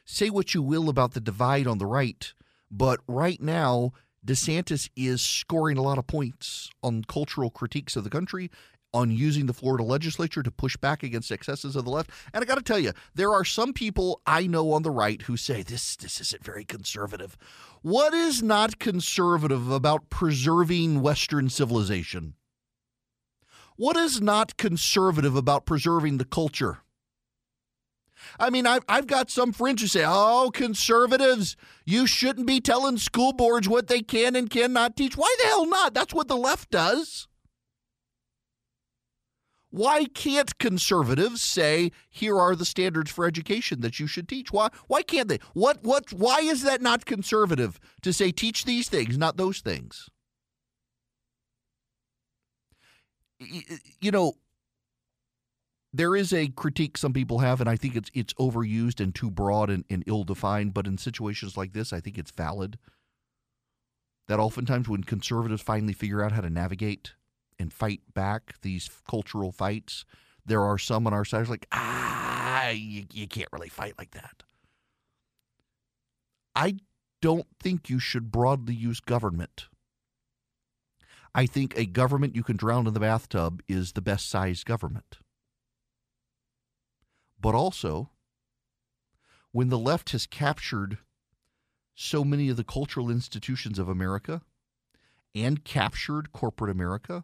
Say 0.04 0.30
what 0.30 0.54
you 0.54 0.62
will 0.62 0.90
about 0.90 1.14
the 1.14 1.20
divide 1.20 1.68
on 1.68 1.78
the 1.78 1.86
right, 1.86 2.34
but 2.72 3.00
right 3.08 3.42
now, 3.42 3.94
DeSantis 4.26 4.90
is 4.96 5.22
scoring 5.22 5.78
a 5.78 5.82
lot 5.82 5.98
of 5.98 6.08
points 6.08 6.70
on 6.82 7.04
cultural 7.04 7.50
critiques 7.50 7.96
of 7.96 8.04
the 8.04 8.10
country, 8.10 8.50
on 8.94 9.12
using 9.12 9.46
the 9.46 9.54
Florida 9.54 9.84
legislature 9.84 10.42
to 10.42 10.50
push 10.50 10.76
back 10.78 11.04
against 11.04 11.32
excesses 11.32 11.76
of 11.76 11.86
the 11.86 11.92
left. 11.92 12.10
And 12.34 12.42
I 12.42 12.46
got 12.46 12.56
to 12.56 12.64
tell 12.64 12.80
you, 12.80 12.94
there 13.14 13.34
are 13.34 13.46
some 13.46 13.74
people 13.74 14.22
I 14.26 14.48
know 14.48 14.72
on 14.72 14.84
the 14.84 14.92
right 14.92 15.22
who 15.24 15.38
say 15.38 15.62
this 15.62 15.96
this 15.96 16.20
isn't 16.22 16.44
very 16.44 16.66
conservative. 16.66 17.38
What 17.82 18.14
is 18.14 18.42
not 18.42 18.80
conservative 18.80 19.70
about 19.70 20.10
preserving 20.10 21.02
Western 21.02 21.50
civilization? 21.50 22.36
What 23.78 23.96
is 23.96 24.20
not 24.20 24.58
conservative 24.58 25.36
about 25.36 25.68
preserving 25.68 26.18
the 26.18 26.26
culture? 26.26 26.80
I 28.40 28.50
mean, 28.50 28.66
I've, 28.66 28.84
I've 28.90 29.06
got 29.06 29.30
some 29.30 29.54
friends 29.54 29.82
who 29.84 29.88
say, 29.88 30.04
oh, 30.06 30.50
conservatives, 30.52 31.56
you 31.86 32.08
shouldn't 32.08 32.48
be 32.48 32.60
telling 32.60 32.98
school 32.98 33.34
boards 33.34 33.70
what 33.70 33.88
they 33.88 34.02
can 34.02 34.36
and 34.36 34.50
cannot 34.50 34.96
teach. 34.96 35.16
Why 35.16 35.34
the 35.40 35.48
hell 35.48 35.68
not? 35.68 35.94
That's 35.94 36.14
what 36.14 36.28
the 36.28 36.36
left 36.36 36.72
does. 36.72 37.28
Why 39.70 40.06
can't 40.06 40.58
conservatives 40.58 41.44
say 41.44 41.92
here 42.10 42.40
are 42.40 42.56
the 42.56 42.66
standards 42.66 43.12
for 43.12 43.26
education 43.28 43.82
that 43.82 44.00
you 44.00 44.08
should 44.08 44.28
teach? 44.28 44.52
Why 44.52 44.70
why 44.88 45.04
can't 45.04 45.28
they? 45.28 45.40
What 45.54 45.84
what 45.84 46.12
why 46.14 46.40
is 46.40 46.64
that 46.64 46.82
not 46.82 47.06
conservative 47.06 47.78
to 48.02 48.14
say 48.14 48.32
teach 48.32 48.64
these 48.66 48.90
things, 48.90 49.18
not 49.18 49.38
those 49.38 49.60
things? 49.60 50.10
You 53.40 54.12
know, 54.12 54.34
there 55.94 56.16
is 56.16 56.34
a 56.34 56.48
critique 56.50 56.98
some 56.98 57.14
people 57.14 57.40
have, 57.40 57.62
and 57.62 57.70
I 57.70 57.76
think 57.76 57.96
it's 57.96 58.10
it's 58.14 58.34
overused 58.36 59.00
and 59.00 59.14
too 59.14 59.32
broad 59.32 59.70
and, 59.70 59.84
and 59.90 60.04
ill 60.08 60.24
defined. 60.24 60.74
But 60.74 60.88
in 60.88 60.98
situations 60.98 61.58
like 61.58 61.74
this, 61.74 61.94
I 61.94 62.00
think 62.00 62.18
it's 62.18 62.32
valid. 62.32 62.78
That 64.28 64.40
oftentimes, 64.40 64.90
when 64.90 65.04
conservatives 65.04 65.62
finally 65.62 65.94
figure 65.94 66.22
out 66.22 66.34
how 66.34 66.42
to 66.42 66.50
navigate 66.50 67.14
and 67.58 67.72
fight 67.72 68.02
back 68.14 68.56
these 68.62 68.90
cultural 69.10 69.52
fights, 69.52 70.06
there 70.46 70.64
are 70.64 70.78
some 70.78 71.08
on 71.08 71.14
our 71.14 71.26
side 71.26 71.40
who's 71.40 71.50
like, 71.50 71.68
ah, 71.72 72.70
you, 72.70 73.06
you 73.14 73.28
can't 73.28 73.50
really 73.52 73.70
fight 73.70 73.94
like 73.98 74.12
that. 74.12 74.44
I 76.56 76.78
don't 77.22 77.48
think 77.60 77.90
you 77.90 78.00
should 78.00 78.32
broadly 78.32 78.74
use 78.74 79.00
government. 79.00 79.68
I 81.38 81.46
think 81.46 81.78
a 81.78 81.86
government 81.86 82.36
you 82.36 82.42
can 82.42 82.58
drown 82.58 82.88
in 82.88 82.96
the 82.96 83.00
bathtub 83.00 83.62
is 83.68 83.92
the 83.92 84.02
best 84.02 84.28
sized 84.28 84.66
government. 84.66 85.20
But 87.40 87.54
also, 87.54 88.10
when 89.52 89.70
the 89.70 89.78
left 89.78 90.10
has 90.14 90.26
captured 90.26 90.98
so 91.94 92.24
many 92.24 92.50
of 92.50 92.58
the 92.58 92.64
cultural 92.64 93.12
institutions 93.12 93.78
of 93.78 93.88
America 93.88 94.42
and 95.36 95.64
captured 95.64 96.32
corporate 96.32 96.72
America, 96.72 97.24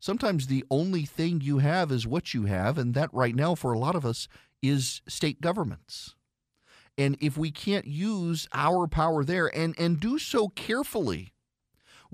sometimes 0.00 0.46
the 0.46 0.64
only 0.70 1.04
thing 1.04 1.42
you 1.42 1.58
have 1.58 1.92
is 1.92 2.06
what 2.06 2.32
you 2.32 2.46
have. 2.46 2.78
And 2.78 2.94
that, 2.94 3.12
right 3.12 3.34
now, 3.34 3.54
for 3.54 3.74
a 3.74 3.78
lot 3.78 3.94
of 3.94 4.06
us, 4.06 4.28
is 4.62 5.02
state 5.06 5.42
governments. 5.42 6.14
And 6.96 7.18
if 7.20 7.36
we 7.36 7.50
can't 7.50 7.86
use 7.86 8.48
our 8.54 8.86
power 8.86 9.24
there 9.24 9.54
and, 9.54 9.74
and 9.78 10.00
do 10.00 10.18
so 10.18 10.48
carefully, 10.48 11.33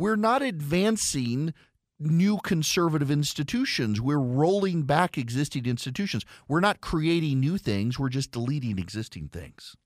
we're 0.01 0.17
not 0.17 0.41
advancing 0.41 1.53
new 1.99 2.39
conservative 2.39 3.11
institutions. 3.11 4.01
We're 4.01 4.17
rolling 4.17 4.85
back 4.85 5.19
existing 5.19 5.67
institutions. 5.67 6.25
We're 6.49 6.61
not 6.61 6.81
creating 6.81 7.39
new 7.39 7.59
things, 7.59 7.99
we're 7.99 8.09
just 8.09 8.33
deleting 8.33 8.79
existing 8.79 9.29
things. 9.29 9.77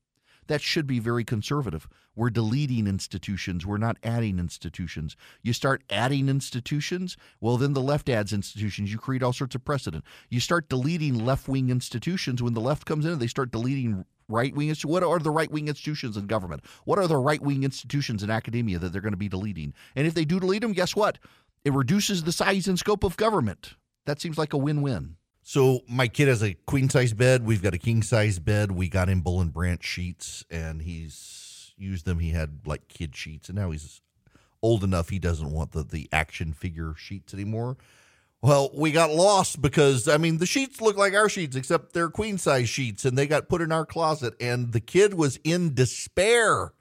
That 0.46 0.60
should 0.60 0.86
be 0.86 1.00
very 1.00 1.24
conservative. 1.24 1.88
We're 2.14 2.30
deleting 2.30 2.86
institutions. 2.86 3.66
We're 3.66 3.76
not 3.76 3.96
adding 4.04 4.38
institutions. 4.38 5.16
You 5.42 5.52
start 5.52 5.82
adding 5.90 6.28
institutions, 6.28 7.16
well, 7.40 7.56
then 7.56 7.72
the 7.72 7.80
left 7.80 8.08
adds 8.08 8.32
institutions. 8.32 8.92
You 8.92 8.98
create 8.98 9.24
all 9.24 9.32
sorts 9.32 9.56
of 9.56 9.64
precedent. 9.64 10.04
You 10.28 10.38
start 10.38 10.68
deleting 10.68 11.24
left 11.24 11.48
wing 11.48 11.70
institutions. 11.70 12.40
When 12.40 12.54
the 12.54 12.60
left 12.60 12.86
comes 12.86 13.04
in, 13.04 13.18
they 13.18 13.26
start 13.26 13.50
deleting 13.50 14.04
right 14.28 14.54
wing 14.54 14.74
what 14.84 15.02
are 15.02 15.18
the 15.18 15.30
right 15.30 15.50
wing 15.50 15.68
institutions 15.68 16.16
in 16.16 16.26
government 16.26 16.64
what 16.84 16.98
are 16.98 17.06
the 17.06 17.16
right 17.16 17.42
wing 17.42 17.62
institutions 17.62 18.22
in 18.22 18.30
academia 18.30 18.78
that 18.78 18.90
they're 18.90 19.02
going 19.02 19.12
to 19.12 19.18
be 19.18 19.28
deleting 19.28 19.74
and 19.94 20.06
if 20.06 20.14
they 20.14 20.24
do 20.24 20.40
delete 20.40 20.62
them 20.62 20.72
guess 20.72 20.96
what 20.96 21.18
it 21.64 21.72
reduces 21.72 22.24
the 22.24 22.32
size 22.32 22.68
and 22.68 22.78
scope 22.78 23.02
of 23.02 23.16
government. 23.16 23.74
That 24.04 24.20
seems 24.20 24.36
like 24.36 24.52
a 24.52 24.58
win 24.58 24.82
win. 24.82 25.16
So 25.42 25.80
my 25.88 26.08
kid 26.08 26.28
has 26.28 26.42
a 26.42 26.54
queen 26.66 26.88
size 26.88 27.12
bed. 27.12 27.44
We've 27.44 27.62
got 27.62 27.74
a 27.74 27.78
king 27.78 28.02
size 28.02 28.38
bed. 28.38 28.72
We 28.72 28.88
got 28.88 29.08
him 29.08 29.22
Boll 29.22 29.40
and 29.40 29.52
Branch 29.52 29.82
sheets, 29.82 30.44
and 30.50 30.82
he's 30.82 31.72
used 31.76 32.04
them. 32.04 32.18
He 32.18 32.30
had 32.30 32.60
like 32.66 32.88
kid 32.88 33.16
sheets, 33.16 33.48
and 33.48 33.56
now 33.56 33.70
he's 33.70 34.00
old 34.62 34.84
enough 34.84 35.10
he 35.10 35.18
doesn't 35.18 35.50
want 35.50 35.72
the 35.72 35.82
the 35.82 36.08
action 36.12 36.52
figure 36.52 36.94
sheets 36.96 37.34
anymore. 37.34 37.76
Well, 38.44 38.70
we 38.74 38.92
got 38.92 39.10
lost 39.10 39.62
because 39.62 40.06
I 40.06 40.18
mean 40.18 40.36
the 40.36 40.44
sheets 40.44 40.80
look 40.80 40.98
like 40.98 41.14
our 41.14 41.30
sheets, 41.30 41.56
except 41.56 41.94
they're 41.94 42.10
queen 42.10 42.36
size 42.36 42.68
sheets, 42.68 43.06
and 43.06 43.16
they 43.16 43.26
got 43.26 43.48
put 43.48 43.62
in 43.62 43.72
our 43.72 43.86
closet. 43.86 44.34
And 44.38 44.72
the 44.72 44.80
kid 44.80 45.14
was 45.14 45.38
in 45.44 45.74
despair 45.74 46.72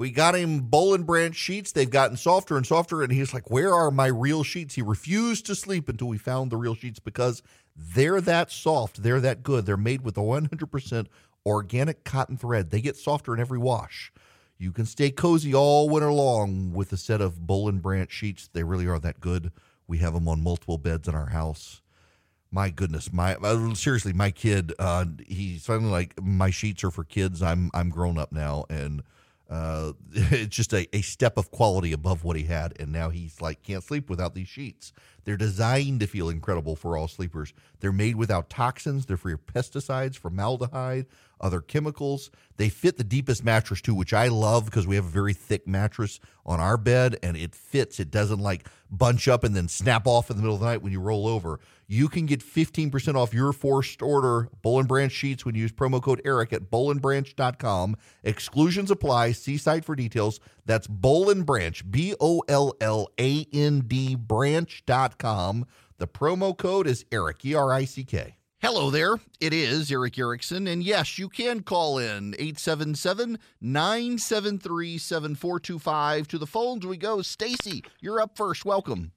we 0.00 0.10
got 0.10 0.34
him 0.34 0.60
Boll 0.60 0.94
and 0.94 1.04
Branch 1.04 1.36
sheets. 1.36 1.72
They've 1.72 1.90
gotten 1.90 2.16
softer 2.16 2.56
and 2.56 2.66
softer. 2.66 3.02
And 3.02 3.12
he's 3.12 3.34
like, 3.34 3.50
Where 3.50 3.74
are 3.74 3.90
my 3.90 4.06
real 4.06 4.42
sheets? 4.42 4.74
He 4.74 4.80
refused 4.80 5.44
to 5.44 5.54
sleep 5.54 5.90
until 5.90 6.08
we 6.08 6.16
found 6.16 6.50
the 6.50 6.56
real 6.56 6.74
sheets 6.74 6.98
because 6.98 7.42
they're 7.76 8.22
that 8.22 8.50
soft. 8.50 9.02
They're 9.02 9.20
that 9.20 9.42
good. 9.42 9.66
They're 9.66 9.76
made 9.76 10.00
with 10.00 10.16
a 10.16 10.22
100% 10.22 11.06
organic 11.44 12.02
cotton 12.02 12.38
thread. 12.38 12.70
They 12.70 12.80
get 12.80 12.96
softer 12.96 13.34
in 13.34 13.40
every 13.40 13.58
wash. 13.58 14.10
You 14.56 14.72
can 14.72 14.86
stay 14.86 15.10
cozy 15.10 15.54
all 15.54 15.90
winter 15.90 16.12
long 16.12 16.72
with 16.72 16.94
a 16.94 16.96
set 16.96 17.20
of 17.20 17.46
Boll 17.46 17.68
and 17.68 17.82
Branch 17.82 18.10
sheets. 18.10 18.48
They 18.50 18.64
really 18.64 18.86
are 18.86 19.00
that 19.00 19.20
good. 19.20 19.52
We 19.90 19.98
have 19.98 20.14
them 20.14 20.28
on 20.28 20.40
multiple 20.40 20.78
beds 20.78 21.08
in 21.08 21.16
our 21.16 21.30
house. 21.30 21.82
My 22.52 22.70
goodness, 22.70 23.12
my 23.12 23.34
uh, 23.34 23.74
seriously, 23.74 24.12
my 24.12 24.30
kid, 24.30 24.72
uh, 24.78 25.04
he's 25.26 25.66
finally 25.66 25.90
like, 25.90 26.14
my 26.22 26.50
sheets 26.50 26.84
are 26.84 26.92
for 26.92 27.02
kids. 27.02 27.42
I'm 27.42 27.70
I'm 27.74 27.90
grown 27.90 28.16
up 28.16 28.30
now, 28.30 28.66
and 28.70 29.02
uh, 29.50 29.92
it's 30.12 30.54
just 30.54 30.72
a, 30.72 30.86
a 30.96 31.02
step 31.02 31.36
of 31.36 31.50
quality 31.50 31.92
above 31.92 32.22
what 32.22 32.36
he 32.36 32.44
had. 32.44 32.72
And 32.78 32.92
now 32.92 33.10
he's 33.10 33.40
like, 33.40 33.64
can't 33.64 33.82
sleep 33.82 34.08
without 34.08 34.34
these 34.36 34.48
sheets. 34.48 34.92
They're 35.24 35.36
designed 35.36 36.00
to 36.00 36.06
feel 36.06 36.28
incredible 36.28 36.76
for 36.76 36.96
all 36.96 37.08
sleepers. 37.08 37.52
They're 37.80 37.92
made 37.92 38.16
without 38.16 38.50
toxins, 38.50 39.06
they're 39.06 39.16
free 39.16 39.34
of 39.34 39.46
pesticides, 39.46 40.16
formaldehyde, 40.16 41.06
other 41.40 41.60
chemicals. 41.60 42.30
They 42.56 42.68
fit 42.68 42.98
the 42.98 43.04
deepest 43.04 43.44
mattress 43.44 43.80
too, 43.80 43.94
which 43.94 44.12
I 44.12 44.28
love 44.28 44.66
because 44.66 44.86
we 44.86 44.96
have 44.96 45.06
a 45.06 45.08
very 45.08 45.32
thick 45.32 45.66
mattress 45.66 46.20
on 46.44 46.60
our 46.60 46.76
bed 46.76 47.16
and 47.22 47.36
it 47.36 47.54
fits. 47.54 47.98
It 47.98 48.10
doesn't 48.10 48.40
like 48.40 48.66
bunch 48.90 49.28
up 49.28 49.44
and 49.44 49.54
then 49.54 49.68
snap 49.68 50.06
off 50.06 50.30
in 50.30 50.36
the 50.36 50.42
middle 50.42 50.56
of 50.56 50.60
the 50.60 50.66
night 50.66 50.82
when 50.82 50.92
you 50.92 51.00
roll 51.00 51.26
over. 51.26 51.60
You 51.86 52.08
can 52.08 52.26
get 52.26 52.40
15% 52.40 53.14
off 53.14 53.34
your 53.34 53.52
first 53.52 54.02
order 54.02 54.48
Boll 54.62 54.78
and 54.80 54.88
Branch 54.88 55.10
sheets 55.10 55.44
when 55.44 55.54
you 55.54 55.62
use 55.62 55.72
promo 55.72 56.02
code 56.02 56.20
Erick 56.24 56.52
at 56.52 56.70
bollandbranch.com. 56.70 57.96
Exclusions 58.22 58.90
apply. 58.90 59.32
See 59.32 59.56
site 59.56 59.84
for 59.84 59.96
details. 59.96 60.40
That's 60.70 60.86
Boll 60.86 61.30
and 61.30 61.44
Branch, 61.44 61.90
B 61.90 62.14
O 62.20 62.44
L 62.46 62.76
L 62.80 63.08
A 63.18 63.44
N 63.52 63.80
D 63.88 64.14
branch.com. 64.14 65.66
The 65.98 66.06
promo 66.06 66.56
code 66.56 66.86
is 66.86 67.04
Erick, 67.10 67.44
E 67.44 67.54
R 67.54 67.72
I 67.72 67.84
C 67.84 68.04
K. 68.04 68.36
Hello 68.62 68.88
there. 68.88 69.16
It 69.40 69.52
is 69.52 69.90
Erick 69.90 70.16
Erickson. 70.16 70.68
And 70.68 70.84
yes, 70.84 71.18
you 71.18 71.28
can 71.28 71.64
call 71.64 71.98
in 71.98 72.36
877 72.38 73.40
973 73.60 74.96
7425. 74.96 76.28
To 76.28 76.38
the 76.38 76.46
phones 76.46 76.86
we 76.86 76.96
go. 76.96 77.20
Stacy, 77.20 77.82
you're 78.00 78.20
up 78.20 78.36
first. 78.36 78.64
Welcome. 78.64 79.10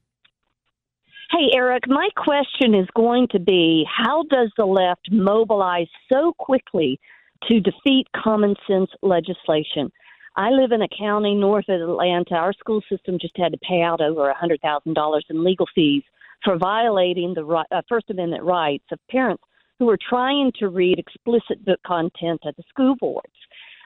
Hey, 1.30 1.56
Erick, 1.56 1.84
my 1.86 2.08
question 2.16 2.74
is 2.74 2.88
going 2.96 3.28
to 3.28 3.38
be 3.38 3.86
how 3.96 4.24
does 4.24 4.50
the 4.56 4.66
left 4.66 5.08
mobilize 5.12 5.86
so 6.12 6.32
quickly 6.36 6.98
to 7.46 7.60
defeat 7.60 8.08
common 8.16 8.56
sense 8.66 8.90
legislation? 9.02 9.92
I 10.36 10.50
live 10.50 10.72
in 10.72 10.82
a 10.82 10.88
county 10.88 11.34
north 11.34 11.68
of 11.68 11.80
Atlanta. 11.80 12.34
Our 12.34 12.52
school 12.54 12.82
system 12.90 13.18
just 13.20 13.36
had 13.36 13.52
to 13.52 13.58
pay 13.58 13.82
out 13.82 14.00
over 14.00 14.28
a 14.28 14.34
$100,000 14.34 15.20
in 15.30 15.44
legal 15.44 15.66
fees 15.72 16.02
for 16.42 16.58
violating 16.58 17.34
the 17.34 17.44
right, 17.44 17.66
uh, 17.70 17.82
First 17.88 18.10
Amendment 18.10 18.42
rights 18.42 18.84
of 18.90 18.98
parents 19.08 19.44
who 19.78 19.88
are 19.88 19.98
trying 20.08 20.50
to 20.58 20.68
read 20.70 20.98
explicit 20.98 21.64
book 21.64 21.78
content 21.86 22.40
at 22.46 22.56
the 22.56 22.64
school 22.68 22.96
boards. 22.96 23.32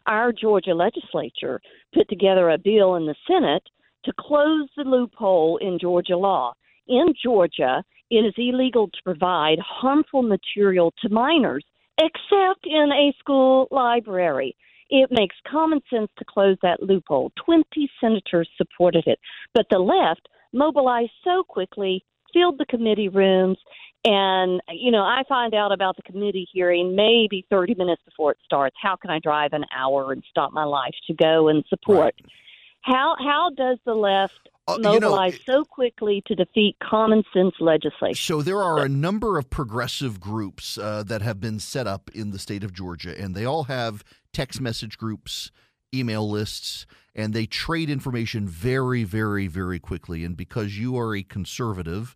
Our 0.07 0.33
Georgia 0.33 0.75
legislature 0.75 1.61
put 1.95 2.09
together 2.09 2.49
a 2.49 2.59
bill 2.59 2.95
in 2.95 3.05
the 3.05 3.15
Senate 3.27 3.65
to 4.05 4.13
close 4.19 4.69
the 4.75 4.85
loophole 4.85 5.59
in 5.59 5.79
Georgia 5.79 6.17
law. 6.17 6.55
In 6.87 7.09
Georgia, 7.23 7.85
it 8.11 8.25
is 8.25 8.33
illegal 8.39 8.89
to 8.89 9.03
provide 9.05 9.59
harmful 9.59 10.23
material 10.23 10.95
to 11.03 11.11
minors, 11.11 11.65
except 11.99 12.65
in 12.65 12.91
a 12.91 13.13
school 13.19 13.69
library. 13.71 14.57
It 14.91 15.11
makes 15.11 15.37
common 15.51 15.81
sense 15.91 16.11
to 16.19 16.25
close 16.25 16.57
that 16.63 16.83
loophole. 16.83 17.33
20 17.45 17.65
senators 18.01 18.49
supported 18.57 19.07
it, 19.07 19.19
but 19.55 19.67
the 19.71 19.79
left 19.79 20.29
mobilized 20.53 21.13
so 21.25 21.45
quickly 21.45 22.05
filled 22.33 22.59
the 22.59 22.67
committee 22.67 23.09
rooms. 23.09 23.59
And, 24.05 24.61
you 24.71 24.91
know, 24.91 25.03
I 25.03 25.23
find 25.29 25.55
out 25.55 25.73
about 25.73 25.97
the 25.97 26.03
committee 26.03 26.47
hearing 26.53 26.95
maybe 26.95 27.45
30 27.51 27.75
minutes 27.75 28.03
before 28.05 28.33
it 28.33 28.39
starts. 28.45 28.77
How 28.81 28.97
can 28.97 29.11
I 29.11 29.19
drive 29.19 29.53
an 29.53 29.65
hour 29.77 30.13
and 30.13 30.23
stop 30.31 30.53
my 30.53 30.65
life 30.65 30.95
to 31.09 31.15
go 31.15 31.49
and 31.49 31.65
support? 31.69 32.15
Right. 32.25 32.33
How, 32.83 33.17
how 33.19 33.51
does 33.57 33.79
the 33.85 33.95
left 33.95 34.49
uh, 34.69 34.77
mobilize 34.81 35.39
you 35.47 35.55
know, 35.55 35.61
so 35.61 35.65
quickly 35.65 36.23
to 36.27 36.35
defeat 36.35 36.77
common 36.83 37.25
sense 37.33 37.55
legislation. 37.59 38.15
So 38.15 38.43
there 38.43 38.63
are 38.63 38.85
a 38.85 38.89
number 38.89 39.39
of 39.39 39.49
progressive 39.49 40.21
groups 40.21 40.77
uh, 40.77 41.03
that 41.05 41.23
have 41.23 41.41
been 41.41 41.59
set 41.59 41.87
up 41.87 42.11
in 42.15 42.31
the 42.31 42.39
state 42.39 42.63
of 42.63 42.73
Georgia, 42.73 43.19
and 43.19 43.35
they 43.35 43.45
all 43.45 43.65
have 43.65 44.05
text 44.33 44.61
message 44.61 44.99
groups, 44.99 45.51
email 45.95 46.29
lists, 46.29 46.87
and 47.15 47.33
they 47.33 47.47
trade 47.47 47.89
information 47.89 48.47
very, 48.47 49.05
very, 49.05 49.47
very 49.47 49.79
quickly. 49.79 50.23
And 50.23 50.37
because 50.37 50.79
you 50.79 50.99
are 50.99 51.17
a 51.17 51.23
conservative, 51.23 52.15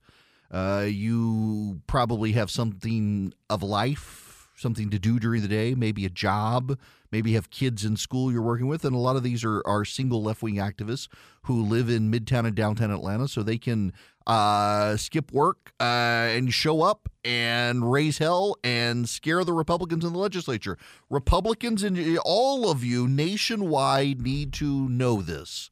uh, 0.51 0.87
you 0.89 1.81
probably 1.87 2.33
have 2.33 2.51
something 2.51 3.33
of 3.49 3.63
life, 3.63 4.32
something 4.63 4.89
to 4.91 4.99
do 4.99 5.19
during 5.19 5.43
the 5.43 5.49
day, 5.49 5.75
maybe 5.75 6.07
a 6.07 6.11
job, 6.11 6.79
maybe 7.11 7.35
have 7.35 7.51
kids 7.51 7.85
in 7.85 7.97
school 7.97 8.33
you're 8.33 8.41
working 8.41 8.69
with. 8.69 8.85
And 8.85 8.95
a 8.95 8.99
lot 8.99 9.17
of 9.17 9.23
these 9.23 9.45
are, 9.45 9.63
are 9.67 9.85
single 9.85 10.23
left 10.23 10.43
wing 10.43 10.55
activists 10.55 11.09
who 11.43 11.63
live 11.63 11.91
in 11.91 12.11
midtown 12.11 12.47
and 12.47 12.55
downtown 12.55 12.91
Atlanta, 12.91 13.29
so 13.29 13.43
they 13.43 13.59
can 13.59 13.93
uh, 14.27 14.97
skip 14.97 15.33
work 15.33 15.73
uh, 15.81 15.83
and 15.83 16.55
show 16.55 16.83
up 16.83 17.09
and 17.25 17.91
raise 17.91 18.19
hell 18.19 18.57
and 18.63 19.09
scare 19.09 19.45
the 19.45 19.53
Republicans 19.53 20.05
in 20.05 20.13
the 20.13 20.19
legislature. 20.19 20.79
Republicans 21.11 21.83
and 21.83 22.19
all 22.25 22.71
of 22.71 22.85
you 22.85 23.09
nationwide 23.09 24.23
need 24.23 24.53
to 24.55 24.89
know 24.89 25.21
this. 25.21 25.71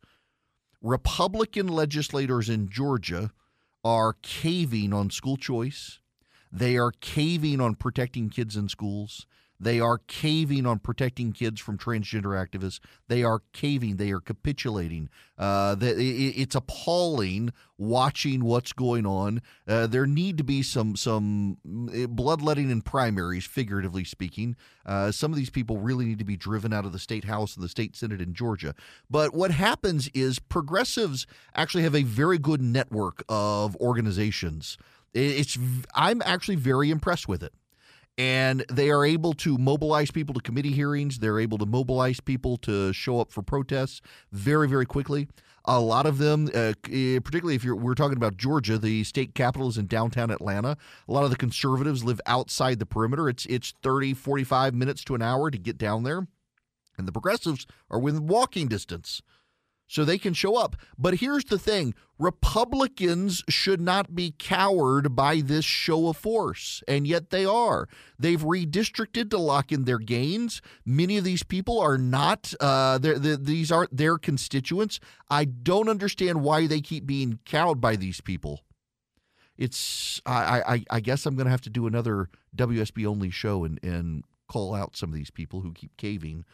Republican 0.83 1.69
legislators 1.69 2.49
in 2.49 2.69
Georgia 2.69 3.31
are 3.85 4.17
caving 4.23 4.93
on 4.93 5.11
school 5.11 5.37
choice. 5.37 6.01
They 6.53 6.77
are 6.77 6.93
caving 7.01 7.61
on 7.61 7.75
protecting 7.75 8.29
kids 8.31 8.57
in 8.57 8.69
schools. 8.69 9.27
They 9.63 9.79
are 9.79 9.99
caving 9.99 10.65
on 10.65 10.79
protecting 10.79 11.33
kids 11.33 11.61
from 11.61 11.77
transgender 11.77 12.33
activists. 12.35 12.81
They 13.09 13.23
are 13.23 13.43
caving. 13.53 13.97
They 13.97 14.11
are 14.11 14.21
capitulating. 14.21 15.11
Uh, 15.37 15.77
it's 15.79 16.55
appalling 16.55 17.53
watching 17.77 18.43
what's 18.43 18.73
going 18.73 19.05
on. 19.05 19.43
Uh, 19.69 19.87
there 19.87 20.07
need 20.07 20.39
to 20.39 20.45
be 20.45 20.63
some 20.63 20.97
some 20.97 21.59
eh, 21.93 22.07
bloodletting 22.07 22.71
in 22.71 22.81
primaries, 22.81 23.45
figuratively 23.45 24.05
speaking. 24.05 24.57
Uh, 24.87 25.13
some 25.13 25.31
of 25.31 25.37
these 25.37 25.51
people 25.51 25.77
really 25.77 26.07
need 26.07 26.19
to 26.19 26.25
be 26.25 26.39
driven 26.39 26.73
out 26.73 26.87
of 26.87 26.93
the 26.93 26.99
state 26.99 27.25
house 27.25 27.55
and 27.55 27.63
the 27.63 27.69
state 27.69 27.95
senate 27.95 28.23
in 28.23 28.33
Georgia. 28.33 28.75
But 29.11 29.35
what 29.35 29.51
happens 29.51 30.09
is 30.15 30.39
progressives 30.39 31.27
actually 31.55 31.83
have 31.83 31.95
a 31.95 32.03
very 32.03 32.39
good 32.39 32.63
network 32.63 33.23
of 33.29 33.77
organizations. 33.77 34.79
It's 35.13 35.59
I'm 35.95 36.23
actually 36.25 36.57
very 36.57 36.91
impressed 36.91 37.29
with 37.29 37.43
it 37.43 37.53
and 38.21 38.67
they 38.71 38.91
are 38.91 39.03
able 39.03 39.33
to 39.33 39.57
mobilize 39.57 40.11
people 40.11 40.35
to 40.35 40.43
committee 40.43 40.73
hearings. 40.73 41.21
They're 41.21 41.41
able 41.41 41.57
to 41.57 41.65
mobilize 41.65 42.21
people 42.21 42.59
to 42.59 42.93
show 42.93 43.19
up 43.19 43.33
for 43.33 43.41
protests 43.41 44.03
very, 44.31 44.69
very 44.69 44.85
quickly. 44.85 45.27
A 45.65 45.81
lot 45.81 46.05
of 46.05 46.19
them, 46.19 46.51
uh, 46.55 46.75
eh, 46.91 47.19
particularly 47.21 47.55
if 47.55 47.65
you're, 47.65 47.77
we're 47.77 47.95
talking 47.95 48.19
about 48.19 48.37
Georgia, 48.37 48.77
the 48.77 49.05
state 49.05 49.35
capital 49.35 49.69
is 49.69 49.79
in 49.79 49.87
downtown 49.87 50.31
Atlanta. 50.31 50.77
A 51.09 51.13
lot 51.13 51.25
of 51.25 51.31
the 51.31 51.37
conservatives 51.37 52.05
live 52.05 52.21
outside 52.27 52.79
the 52.79 52.85
perimeter. 52.85 53.27
It's 53.27 53.47
it's 53.47 53.73
30, 53.83 54.13
45 54.13 54.75
minutes 54.75 55.03
to 55.05 55.15
an 55.15 55.23
hour 55.23 55.51
to 55.51 55.59
get 55.59 55.79
down 55.79 56.03
there. 56.03 56.27
And 56.99 57.09
the 57.09 57.13
progressives 57.13 57.67
are 57.91 57.99
within 57.99 58.27
walking 58.27 58.69
distance 58.69 59.23
so 59.91 60.05
they 60.05 60.19
can 60.19 60.33
show 60.33 60.57
up. 60.57 60.77
But 60.97 61.17
here's 61.17 61.45
the 61.47 61.59
thing 61.59 61.95
Republicans 62.17 63.43
should 63.49 63.81
not 63.81 64.15
be 64.15 64.33
cowered 64.39 65.17
by 65.17 65.41
this 65.41 65.65
show 65.65 66.09
of 66.09 66.17
force, 66.17 66.81
and 66.87 67.09
yet 67.09 67.31
they 67.31 67.45
are. 67.45 67.89
They've 68.17 68.41
redistricted 68.41 69.31
to 69.31 69.39
lock 69.39 69.73
in 69.73 69.87
their 69.87 69.99
gains. 69.99 70.63
Many 70.87 71.19
of 71.19 71.25
these 71.25 71.43
people 71.43 71.81
are 71.81 71.99
not, 71.99 72.55
uh, 72.61 72.99
these 72.99 73.73
aren't 73.73 73.97
their 73.97 74.17
constituents. 74.17 75.01
I 75.29 75.45
don't 75.45 75.89
understand 75.89 76.43
why 76.43 76.69
they 76.69 76.81
keep 76.81 77.05
being 77.05 77.41
cowed 77.45 77.81
by 77.81 77.97
these 77.97 78.21
people. 78.21 78.61
It's, 79.59 80.23
I, 80.25 80.63
I, 80.67 80.85
I 80.89 81.01
guess 81.01 81.27
I'm 81.27 81.35
going 81.35 81.47
to 81.47 81.51
have 81.51 81.63
to 81.63 81.71
do 81.71 81.89
another 81.89 82.31
WSB 82.57 83.07
only 83.07 83.31
show 83.31 83.65
and, 83.65 83.83
and 83.83 84.23
call 84.47 84.73
out 84.73 84.97
some 84.97 85.11
of 85.11 85.17
these 85.17 85.31
people 85.31 85.63
who 85.63 85.73
keep 85.73 85.97
caving 85.97 86.45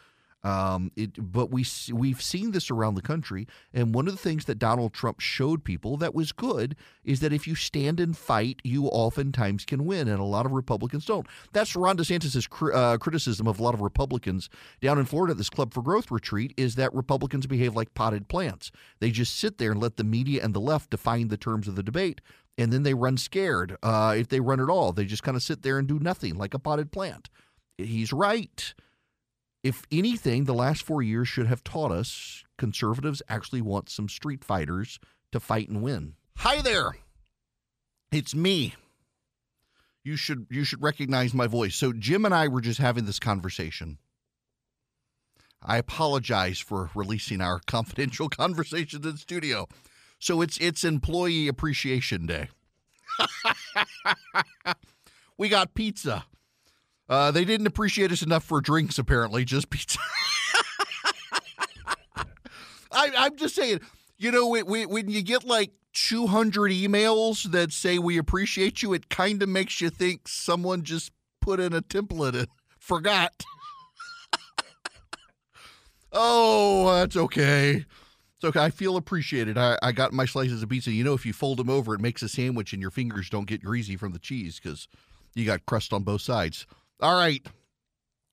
um, 0.43 0.91
it, 0.95 1.11
but 1.17 1.49
we 1.51 1.65
we've 1.91 2.21
seen 2.21 2.51
this 2.51 2.69
around 2.69 2.95
the 2.95 3.01
country, 3.01 3.47
and 3.73 3.93
one 3.93 4.07
of 4.07 4.13
the 4.13 4.19
things 4.19 4.45
that 4.45 4.59
Donald 4.59 4.93
Trump 4.93 5.19
showed 5.19 5.63
people 5.63 5.97
that 5.97 6.13
was 6.13 6.31
good 6.31 6.75
is 7.03 7.19
that 7.21 7.33
if 7.33 7.47
you 7.47 7.55
stand 7.55 7.99
and 7.99 8.15
fight, 8.15 8.61
you 8.63 8.85
oftentimes 8.85 9.65
can 9.65 9.85
win, 9.85 10.07
and 10.07 10.19
a 10.19 10.23
lot 10.23 10.45
of 10.45 10.51
Republicans 10.51 11.05
don't. 11.05 11.27
That's 11.53 11.75
Ron 11.75 11.97
DeSantis' 11.97 12.47
cr- 12.49 12.73
uh, 12.73 12.97
criticism 12.97 13.47
of 13.47 13.59
a 13.59 13.63
lot 13.63 13.73
of 13.73 13.81
Republicans 13.81 14.49
down 14.79 14.99
in 14.99 15.05
Florida 15.05 15.31
at 15.31 15.37
this 15.37 15.49
Club 15.49 15.73
for 15.73 15.81
Growth 15.81 16.11
retreat 16.11 16.53
is 16.55 16.75
that 16.75 16.93
Republicans 16.93 17.47
behave 17.47 17.75
like 17.75 17.93
potted 17.93 18.27
plants. 18.27 18.71
They 18.99 19.11
just 19.11 19.37
sit 19.37 19.57
there 19.57 19.71
and 19.71 19.81
let 19.81 19.97
the 19.97 20.03
media 20.03 20.43
and 20.43 20.53
the 20.53 20.61
left 20.61 20.91
define 20.91 21.29
the 21.29 21.37
terms 21.37 21.67
of 21.67 21.75
the 21.75 21.83
debate, 21.83 22.21
and 22.57 22.71
then 22.71 22.83
they 22.83 22.93
run 22.93 23.17
scared. 23.17 23.75
Uh, 23.81 24.15
if 24.17 24.27
they 24.27 24.39
run 24.39 24.61
at 24.61 24.69
all, 24.69 24.93
they 24.93 25.05
just 25.05 25.23
kind 25.23 25.35
of 25.35 25.43
sit 25.43 25.63
there 25.63 25.79
and 25.79 25.87
do 25.87 25.99
nothing 25.99 26.35
like 26.37 26.53
a 26.53 26.59
potted 26.59 26.91
plant. 26.91 27.29
He's 27.77 28.13
right 28.13 28.73
if 29.67 29.83
anything, 29.91 30.45
the 30.45 30.53
last 30.53 30.81
four 30.81 31.01
years 31.01 31.27
should 31.27 31.47
have 31.47 31.61
taught 31.61 31.91
us 31.91 32.45
conservatives 32.57 33.21
actually 33.27 33.61
want 33.61 33.89
some 33.89 34.07
street 34.07 34.41
fighters 34.41 34.97
to 35.33 35.41
fight 35.41 35.67
and 35.67 35.81
win. 35.81 36.13
Hi 36.37 36.61
there. 36.61 36.95
It's 38.09 38.33
me. 38.33 38.75
You 40.05 40.15
should 40.15 40.47
you 40.49 40.63
should 40.63 40.81
recognize 40.81 41.33
my 41.33 41.47
voice. 41.47 41.75
So 41.75 41.91
Jim 41.91 42.23
and 42.23 42.33
I 42.33 42.47
were 42.47 42.61
just 42.61 42.79
having 42.79 43.03
this 43.03 43.19
conversation. 43.19 43.97
I 45.61 45.77
apologize 45.77 46.59
for 46.59 46.89
releasing 46.95 47.41
our 47.41 47.59
confidential 47.67 48.29
conversations 48.29 49.05
in 49.05 49.17
studio. 49.17 49.67
So 50.17 50.41
it's 50.41 50.57
it's 50.59 50.85
employee 50.85 51.49
appreciation 51.49 52.25
day. 52.25 52.47
we 55.37 55.49
got 55.49 55.73
pizza. 55.73 56.23
Uh, 57.09 57.31
they 57.31 57.45
didn't 57.45 57.67
appreciate 57.67 58.11
us 58.11 58.21
enough 58.21 58.43
for 58.43 58.59
drinks, 58.59 58.97
apparently, 58.99 59.45
just 59.45 59.69
pizza. 59.69 59.99
I, 62.91 63.25
am 63.27 63.37
just 63.37 63.55
saying, 63.55 63.79
you 64.17 64.31
know, 64.31 64.47
when, 64.47 64.89
when 64.89 65.09
you 65.09 65.21
get 65.21 65.43
like 65.45 65.71
200 65.93 66.71
emails 66.71 67.43
that 67.51 67.71
say 67.71 67.97
we 67.97 68.17
appreciate 68.17 68.81
you, 68.81 68.93
it 68.93 69.09
kind 69.09 69.41
of 69.41 69.49
makes 69.49 69.79
you 69.79 69.89
think 69.89 70.27
someone 70.27 70.83
just 70.83 71.11
put 71.39 71.59
in 71.59 71.73
a 71.73 71.81
template 71.81 72.35
and 72.35 72.47
forgot. 72.79 73.33
Oh, 76.13 76.95
that's 76.95 77.17
okay. 77.17 77.85
It's 78.37 78.43
okay. 78.43 78.61
I 78.61 78.69
feel 78.69 78.95
appreciated. 78.95 79.57
I, 79.57 79.77
I 79.83 79.91
got 79.91 80.13
my 80.13 80.25
slices 80.25 80.63
of 80.63 80.69
pizza. 80.69 80.89
You 80.89 81.03
know, 81.03 81.13
if 81.13 81.25
you 81.25 81.33
fold 81.33 81.57
them 81.57 81.69
over, 81.69 81.93
it 81.93 81.99
makes 81.99 82.23
a 82.23 82.29
sandwich 82.29 82.71
and 82.71 82.81
your 82.81 82.91
fingers 82.91 83.29
don't 83.29 83.45
get 83.45 83.61
greasy 83.61 83.97
from 83.97 84.13
the 84.13 84.19
cheese 84.19 84.59
because 84.59 84.87
you 85.35 85.45
got 85.45 85.65
crust 85.65 85.91
on 85.91 86.03
both 86.03 86.21
sides. 86.21 86.65
All 86.99 87.15
right. 87.15 87.45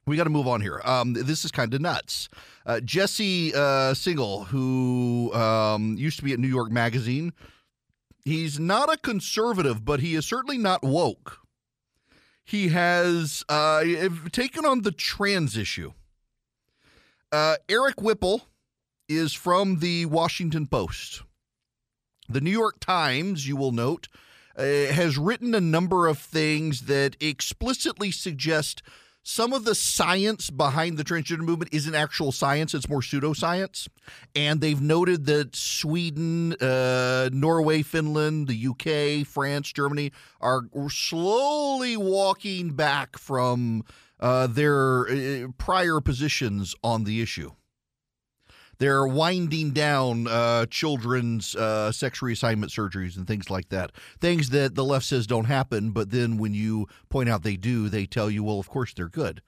We 0.06 0.16
got 0.16 0.24
to 0.24 0.30
move 0.30 0.46
on 0.46 0.60
here. 0.60 0.80
Um, 0.84 1.14
this 1.14 1.44
is 1.44 1.50
kind 1.50 1.72
of 1.72 1.80
nuts. 1.80 2.28
Uh, 2.66 2.80
Jesse 2.80 3.54
uh, 3.54 3.94
Singal, 3.94 4.46
who 4.46 5.32
um, 5.32 5.96
used 5.96 6.18
to 6.18 6.24
be 6.24 6.32
at 6.32 6.38
New 6.38 6.48
York 6.48 6.70
Magazine, 6.70 7.32
he's 8.24 8.60
not 8.60 8.92
a 8.92 8.98
conservative, 8.98 9.84
but 9.84 10.00
he 10.00 10.14
is 10.14 10.26
certainly 10.26 10.58
not 10.58 10.82
woke. 10.82 11.38
He 12.44 12.68
has 12.68 13.44
uh, 13.48 13.82
taken 14.30 14.66
on 14.66 14.82
the 14.82 14.92
trans 14.92 15.56
issue. 15.56 15.92
Uh, 17.32 17.56
Erik 17.68 18.02
Wemple 18.02 18.42
is 19.08 19.32
from 19.32 19.78
the 19.80 20.06
Washington 20.06 20.66
Post. 20.66 21.22
The 22.28 22.40
New 22.40 22.50
York 22.50 22.78
Times, 22.80 23.48
you 23.48 23.56
will 23.56 23.72
note, 23.72 24.08
uh, 24.56 24.62
has 24.62 25.18
written 25.18 25.54
a 25.54 25.60
number 25.60 26.06
of 26.06 26.18
things 26.18 26.82
that 26.82 27.16
explicitly 27.20 28.10
suggest 28.10 28.82
some 29.26 29.54
of 29.54 29.64
the 29.64 29.74
science 29.74 30.50
behind 30.50 30.98
the 30.98 31.02
transgender 31.02 31.38
movement 31.38 31.72
isn't 31.72 31.94
actual 31.94 32.30
science, 32.30 32.74
it's 32.74 32.90
more 32.90 33.00
pseudoscience. 33.00 33.88
And 34.36 34.60
they've 34.60 34.80
noted 34.80 35.24
that 35.26 35.56
Sweden, 35.56 36.52
uh, 36.60 37.30
Norway, 37.32 37.80
Finland, 37.82 38.48
the 38.48 38.68
UK, 38.68 39.26
France, 39.26 39.72
Germany 39.72 40.12
are 40.42 40.68
slowly 40.90 41.96
walking 41.96 42.74
back 42.74 43.16
from 43.18 43.84
uh, 44.20 44.46
their 44.46 45.08
uh, 45.08 45.48
prior 45.56 46.00
positions 46.00 46.74
on 46.84 47.04
the 47.04 47.22
issue. 47.22 47.50
They're 48.84 49.06
winding 49.06 49.70
down 49.70 50.26
uh, 50.26 50.66
children's 50.66 51.56
uh, 51.56 51.90
sex 51.90 52.20
reassignment 52.20 52.66
surgeries 52.66 53.16
and 53.16 53.26
things 53.26 53.48
like 53.48 53.70
that. 53.70 53.92
Things 54.20 54.50
that 54.50 54.74
the 54.74 54.84
left 54.84 55.06
says 55.06 55.26
don't 55.26 55.46
happen, 55.46 55.92
but 55.92 56.10
then 56.10 56.36
when 56.36 56.52
you 56.52 56.86
point 57.08 57.30
out 57.30 57.44
they 57.44 57.56
do, 57.56 57.88
they 57.88 58.04
tell 58.04 58.28
you, 58.28 58.44
well, 58.44 58.60
of 58.60 58.68
course 58.68 58.92
they're 58.92 59.08
good. 59.08 59.40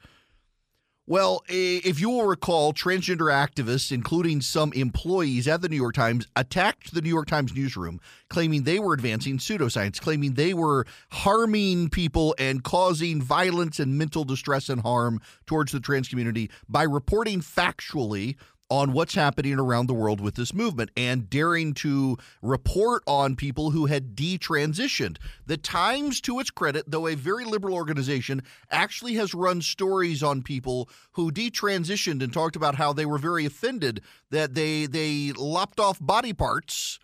Well, 1.07 1.43
if 1.49 2.01
you 2.01 2.09
will 2.09 2.25
recall, 2.25 2.73
transgender 2.73 3.31
activists, 3.31 3.93
including 3.93 4.41
some 4.41 4.73
employees 4.73 5.47
at 5.47 5.61
the 5.61 5.69
New 5.69 5.77
York 5.77 5.95
Times, 5.95 6.27
attacked 6.35 6.95
the 6.95 7.03
New 7.03 7.11
York 7.11 7.29
Times 7.29 7.55
newsroom, 7.55 8.01
claiming 8.29 8.63
they 8.63 8.79
were 8.79 8.95
advancing 8.95 9.37
pseudoscience, 9.37 10.01
claiming 10.01 10.33
they 10.33 10.55
were 10.55 10.87
harming 11.11 11.91
people 11.91 12.35
and 12.39 12.65
causing 12.65 13.21
violence 13.21 13.79
and 13.79 13.99
mental 13.99 14.25
distress 14.25 14.71
and 14.71 14.81
harm 14.81 15.21
towards 15.45 15.73
the 15.73 15.79
trans 15.79 16.09
community 16.09 16.51
by 16.69 16.83
reporting 16.83 17.41
factually 17.41 18.35
on 18.69 18.93
what's 18.93 19.15
happening 19.15 19.59
around 19.59 19.87
the 19.87 19.95
world 19.95 20.21
with 20.21 20.35
this 20.35 20.53
movement 20.53 20.91
and 20.97 21.31
daring 21.31 21.73
to 21.75 22.17
report 22.43 23.03
on 23.07 23.37
people 23.37 23.71
who 23.71 23.87
had 23.87 24.17
detransitioned. 24.17 25.19
The 25.47 25.57
Times, 25.57 26.21
to 26.23 26.41
its 26.41 26.51
credit, 26.51 26.85
though 26.87 27.07
a 27.07 27.15
very 27.15 27.45
liberal 27.45 27.75
organization, 27.75 28.43
actually 28.71 29.15
has 29.15 29.35
run 29.35 29.63
stories 29.63 30.23
on 30.23 30.43
people 30.43 30.89
who 31.13 31.31
detransitioned 31.31 32.23
and 32.23 32.33
talked 32.33 32.57
about 32.57 32.75
how 32.75 32.93
they 32.93 33.07
were 33.07 33.19
very 33.19 33.47
offended 33.47 34.01
that 34.31 34.55
they 34.55 34.87
they 34.87 35.33
lopped 35.33 35.81
off 35.81 35.99
body 36.01 36.33
parts 36.33 36.99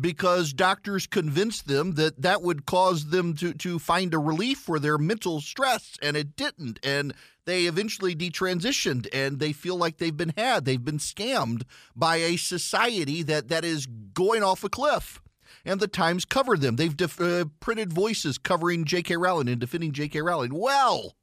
because 0.00 0.52
doctors 0.52 1.06
convinced 1.06 1.68
them 1.68 1.92
that 1.92 2.20
that 2.22 2.42
would 2.42 2.66
cause 2.66 3.10
them 3.10 3.34
to, 3.34 3.52
to 3.54 3.78
find 3.78 4.12
a 4.12 4.18
relief 4.18 4.58
for 4.58 4.78
their 4.78 4.98
mental 4.98 5.40
stress, 5.40 5.96
and 6.02 6.16
it 6.16 6.36
didn't. 6.36 6.80
And 6.82 7.14
they 7.46 7.64
eventually 7.64 8.14
detransitioned 8.14 9.06
and 9.12 9.38
they 9.38 9.52
feel 9.52 9.76
like 9.76 9.98
they've 9.98 10.16
been 10.16 10.32
had. 10.36 10.64
They've 10.64 10.84
been 10.84 10.98
scammed 10.98 11.62
by 11.94 12.16
a 12.16 12.36
society 12.36 13.22
that, 13.24 13.48
that 13.48 13.64
is 13.64 13.86
going 13.86 14.42
off 14.42 14.64
a 14.64 14.68
cliff. 14.68 15.20
And 15.64 15.80
the 15.80 15.88
Times 15.88 16.24
covered 16.24 16.60
them. 16.60 16.76
They've 16.76 16.96
def- 16.96 17.20
uh, 17.20 17.46
printed 17.60 17.92
voices 17.92 18.38
covering 18.38 18.84
J.K. 18.84 19.16
Rowling 19.16 19.48
and 19.48 19.60
defending 19.60 19.92
J.K. 19.92 20.20
Rowling. 20.20 20.54
Well, 20.54 21.14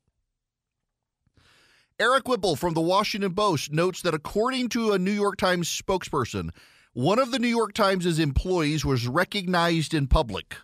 Erik 2.00 2.28
Wemple 2.28 2.56
from 2.56 2.74
the 2.74 2.82
Washington 2.82 3.36
Post 3.36 3.72
notes 3.72 4.02
that 4.02 4.16
according 4.16 4.70
to 4.70 4.94
a 4.94 5.00
New 5.00 5.12
York 5.12 5.38
Times 5.38 5.70
spokesperson, 5.70 6.50
one 6.94 7.20
of 7.20 7.32
the 7.32 7.40
New 7.40 7.48
York 7.48 7.74
Times' 7.74 8.20
employees 8.20 8.84
was 8.84 9.08
recognized 9.08 9.94
in 9.94 10.08
public. 10.08 10.58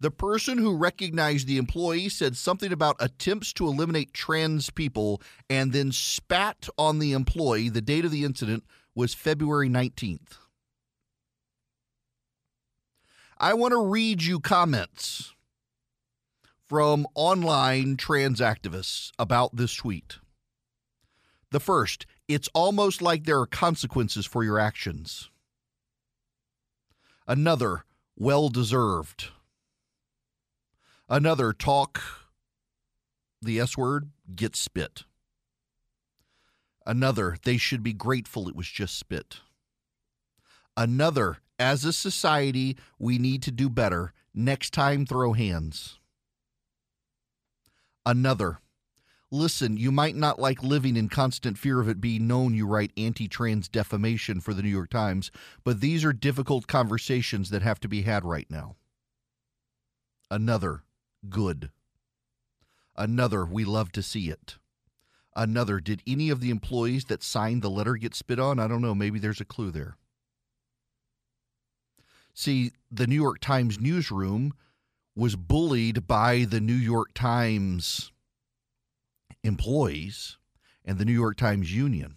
The 0.00 0.10
person 0.10 0.58
who 0.58 0.76
recognized 0.76 1.46
the 1.46 1.58
employee 1.58 2.08
said 2.08 2.36
something 2.36 2.72
about 2.72 2.96
attempts 3.00 3.52
to 3.54 3.66
eliminate 3.66 4.14
trans 4.14 4.70
people 4.70 5.20
and 5.48 5.72
then 5.72 5.92
spat 5.92 6.68
on 6.78 6.98
the 6.98 7.12
employee. 7.12 7.68
The 7.68 7.82
date 7.82 8.06
of 8.06 8.10
the 8.10 8.24
incident 8.24 8.64
was 8.94 9.12
February 9.14 9.68
19th. 9.68 10.38
I 13.38 13.54
want 13.54 13.72
to 13.72 13.86
read 13.86 14.22
you 14.22 14.40
comments 14.40 15.34
from 16.66 17.06
online 17.14 17.96
trans 17.96 18.40
activists 18.40 19.12
about 19.18 19.56
this 19.56 19.74
tweet. 19.74 20.18
The 21.50 21.60
first, 21.60 22.06
it's 22.30 22.48
almost 22.54 23.02
like 23.02 23.24
there 23.24 23.40
are 23.40 23.46
consequences 23.46 24.24
for 24.24 24.44
your 24.44 24.58
actions. 24.58 25.30
Another, 27.26 27.84
well 28.16 28.48
deserved. 28.48 29.28
Another 31.08 31.52
talk 31.52 32.00
the 33.42 33.58
S 33.58 33.76
word 33.76 34.10
gets 34.36 34.60
spit. 34.60 35.04
Another, 36.86 37.36
they 37.42 37.56
should 37.56 37.82
be 37.82 37.92
grateful 37.92 38.48
it 38.48 38.54
was 38.54 38.68
just 38.68 38.96
spit. 38.96 39.40
Another, 40.76 41.38
as 41.58 41.84
a 41.84 41.92
society, 41.92 42.76
we 42.98 43.18
need 43.18 43.42
to 43.42 43.50
do 43.50 43.68
better. 43.68 44.12
Next 44.32 44.72
time, 44.72 45.04
throw 45.04 45.32
hands. 45.32 45.98
Another, 48.06 48.60
listen, 49.30 49.76
you 49.76 49.92
might 49.92 50.16
not 50.16 50.38
like 50.38 50.62
living 50.62 50.96
in 50.96 51.08
constant 51.08 51.56
fear 51.58 51.80
of 51.80 51.88
it 51.88 52.00
being 52.00 52.26
known 52.26 52.54
you 52.54 52.66
write 52.66 52.92
anti 52.96 53.28
trans 53.28 53.68
defamation 53.68 54.40
for 54.40 54.54
the 54.54 54.62
New 54.62 54.68
York 54.68 54.90
Times, 54.90 55.30
but 55.64 55.80
these 55.80 56.04
are 56.04 56.12
difficult 56.12 56.66
conversations 56.66 57.50
that 57.50 57.62
have 57.62 57.80
to 57.80 57.88
be 57.88 58.02
had 58.02 58.24
right 58.24 58.50
now. 58.50 58.76
Another, 60.30 60.82
good. 61.28 61.70
Another, 62.96 63.44
we 63.44 63.64
love 63.64 63.92
to 63.92 64.02
see 64.02 64.28
it. 64.28 64.56
Another, 65.34 65.80
did 65.80 66.02
any 66.06 66.28
of 66.28 66.40
the 66.40 66.50
employees 66.50 67.04
that 67.06 67.22
signed 67.22 67.62
the 67.62 67.70
letter 67.70 67.94
get 67.94 68.14
spit 68.14 68.40
on? 68.40 68.58
I 68.58 68.66
don't 68.66 68.82
know. 68.82 68.94
Maybe 68.94 69.18
there's 69.18 69.40
a 69.40 69.44
clue 69.44 69.70
there. 69.70 69.96
See, 72.34 72.72
the 72.90 73.06
New 73.06 73.16
York 73.16 73.38
Times 73.40 73.80
newsroom 73.80 74.54
was 75.14 75.36
bullied 75.36 76.06
by 76.06 76.46
the 76.48 76.60
New 76.60 76.74
York 76.74 77.10
Times 77.14 78.12
employees 79.42 80.38
and 80.84 80.98
the 80.98 81.04
New 81.04 81.12
York 81.12 81.36
Times 81.36 81.74
union. 81.74 82.16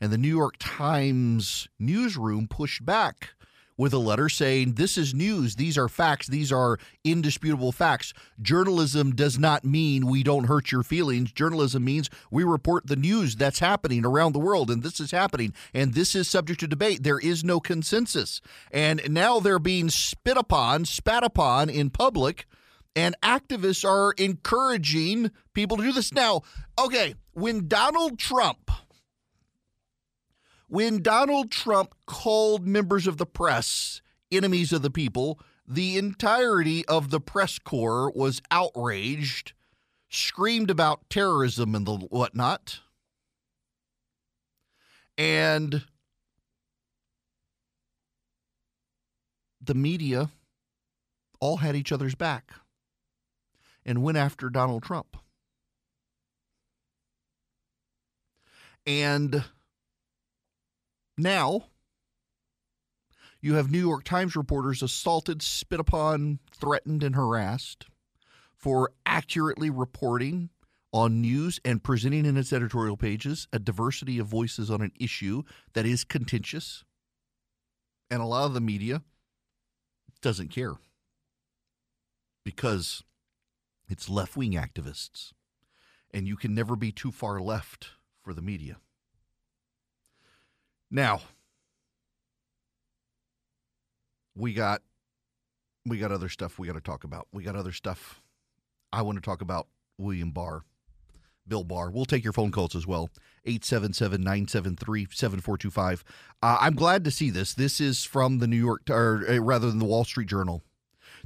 And 0.00 0.12
the 0.12 0.18
New 0.18 0.28
York 0.28 0.56
Times 0.58 1.68
newsroom 1.78 2.48
pushed 2.48 2.84
back 2.84 3.34
with 3.76 3.92
a 3.92 3.98
letter 3.98 4.28
saying, 4.28 4.74
This 4.74 4.98
is 4.98 5.14
news. 5.14 5.56
These 5.56 5.78
are 5.78 5.88
facts. 5.88 6.26
These 6.26 6.52
are 6.52 6.78
indisputable 7.04 7.72
facts. 7.72 8.12
Journalism 8.40 9.14
does 9.14 9.38
not 9.38 9.64
mean 9.64 10.06
we 10.06 10.22
don't 10.22 10.44
hurt 10.44 10.72
your 10.72 10.82
feelings. 10.82 11.32
Journalism 11.32 11.84
means 11.84 12.10
we 12.30 12.44
report 12.44 12.86
the 12.86 12.96
news 12.96 13.36
that's 13.36 13.60
happening 13.60 14.04
around 14.04 14.32
the 14.32 14.38
world, 14.38 14.70
and 14.70 14.82
this 14.82 15.00
is 15.00 15.10
happening, 15.10 15.52
and 15.72 15.94
this 15.94 16.14
is 16.14 16.28
subject 16.28 16.60
to 16.60 16.66
debate. 16.66 17.02
There 17.02 17.18
is 17.18 17.44
no 17.44 17.60
consensus. 17.60 18.40
And 18.70 19.02
now 19.10 19.40
they're 19.40 19.58
being 19.58 19.88
spit 19.88 20.36
upon, 20.36 20.84
spat 20.84 21.24
upon 21.24 21.70
in 21.70 21.90
public. 21.90 22.46
And 22.94 23.16
activists 23.22 23.88
are 23.88 24.12
encouraging 24.18 25.30
people 25.54 25.78
to 25.78 25.82
do 25.82 25.92
this. 25.92 26.12
Now, 26.12 26.42
okay, 26.78 27.14
when 27.32 27.68
Donald 27.68 28.18
Trump 28.18 28.70
when 30.72 31.02
Donald 31.02 31.50
Trump 31.50 31.94
called 32.06 32.66
members 32.66 33.06
of 33.06 33.18
the 33.18 33.26
press 33.26 34.00
enemies 34.30 34.72
of 34.72 34.80
the 34.80 34.90
people, 34.90 35.38
the 35.68 35.98
entirety 35.98 36.82
of 36.86 37.10
the 37.10 37.20
press 37.20 37.58
corps 37.58 38.10
was 38.14 38.40
outraged, 38.50 39.52
screamed 40.08 40.70
about 40.70 41.10
terrorism 41.10 41.74
and 41.74 41.86
the 41.86 41.96
whatnot. 41.96 42.80
And 45.18 45.84
the 49.60 49.74
media 49.74 50.30
all 51.38 51.58
had 51.58 51.76
each 51.76 51.92
other's 51.92 52.14
back 52.14 52.50
and 53.84 54.02
went 54.02 54.18
after 54.18 54.48
Donald 54.50 54.82
Trump. 54.82 55.16
And 58.86 59.44
now, 61.16 61.66
you 63.40 63.54
have 63.54 63.70
New 63.70 63.78
York 63.78 64.04
Times 64.04 64.34
reporters 64.34 64.82
assaulted, 64.82 65.42
spit 65.42 65.80
upon, 65.80 66.38
threatened, 66.52 67.02
and 67.02 67.14
harassed 67.14 67.86
for 68.56 68.92
accurately 69.04 69.70
reporting 69.70 70.50
on 70.92 71.20
news 71.20 71.58
and 71.64 71.82
presenting 71.82 72.26
in 72.26 72.36
its 72.36 72.52
editorial 72.52 72.96
pages 72.96 73.48
a 73.52 73.58
diversity 73.58 74.18
of 74.18 74.26
voices 74.26 74.70
on 74.70 74.82
an 74.82 74.92
issue 75.00 75.42
that 75.72 75.86
is 75.86 76.04
contentious. 76.04 76.84
And 78.10 78.20
a 78.20 78.26
lot 78.26 78.44
of 78.44 78.54
the 78.54 78.60
media 78.60 79.02
doesn't 80.20 80.50
care 80.50 80.74
because 82.44 83.02
it's 83.92 84.08
left 84.08 84.36
wing 84.36 84.52
activists. 84.52 85.32
And 86.12 86.26
you 86.26 86.36
can 86.36 86.54
never 86.54 86.74
be 86.74 86.90
too 86.90 87.12
far 87.12 87.40
left 87.40 87.90
for 88.22 88.34
the 88.34 88.42
media. 88.42 88.78
Now, 90.90 91.20
we 94.34 94.52
got 94.52 94.82
we 95.86 95.98
got 95.98 96.12
other 96.12 96.28
stuff 96.28 96.58
we 96.58 96.66
got 96.66 96.74
to 96.74 96.80
talk 96.80 97.04
about. 97.04 97.28
We 97.32 97.42
got 97.42 97.56
other 97.56 97.72
stuff. 97.72 98.20
I 98.92 99.02
want 99.02 99.16
to 99.16 99.22
talk 99.22 99.40
about 99.40 99.68
William 99.98 100.30
Barr, 100.30 100.64
Bill 101.48 101.64
Barr. 101.64 101.90
We'll 101.90 102.04
take 102.04 102.24
your 102.24 102.34
phone 102.34 102.50
calls 102.50 102.76
as 102.76 102.86
well. 102.86 103.08
877 103.44 104.20
973 104.20 105.08
7425. 105.10 106.04
Uh, 106.42 106.58
I'm 106.60 106.74
glad 106.74 107.04
to 107.04 107.10
see 107.10 107.30
this. 107.30 107.54
This 107.54 107.80
is 107.80 108.04
from 108.04 108.38
the 108.38 108.46
New 108.46 108.56
York, 108.56 108.82
or 108.90 109.24
uh, 109.28 109.40
rather 109.40 109.68
than 109.68 109.78
the 109.78 109.86
Wall 109.86 110.04
Street 110.04 110.28
Journal. 110.28 110.62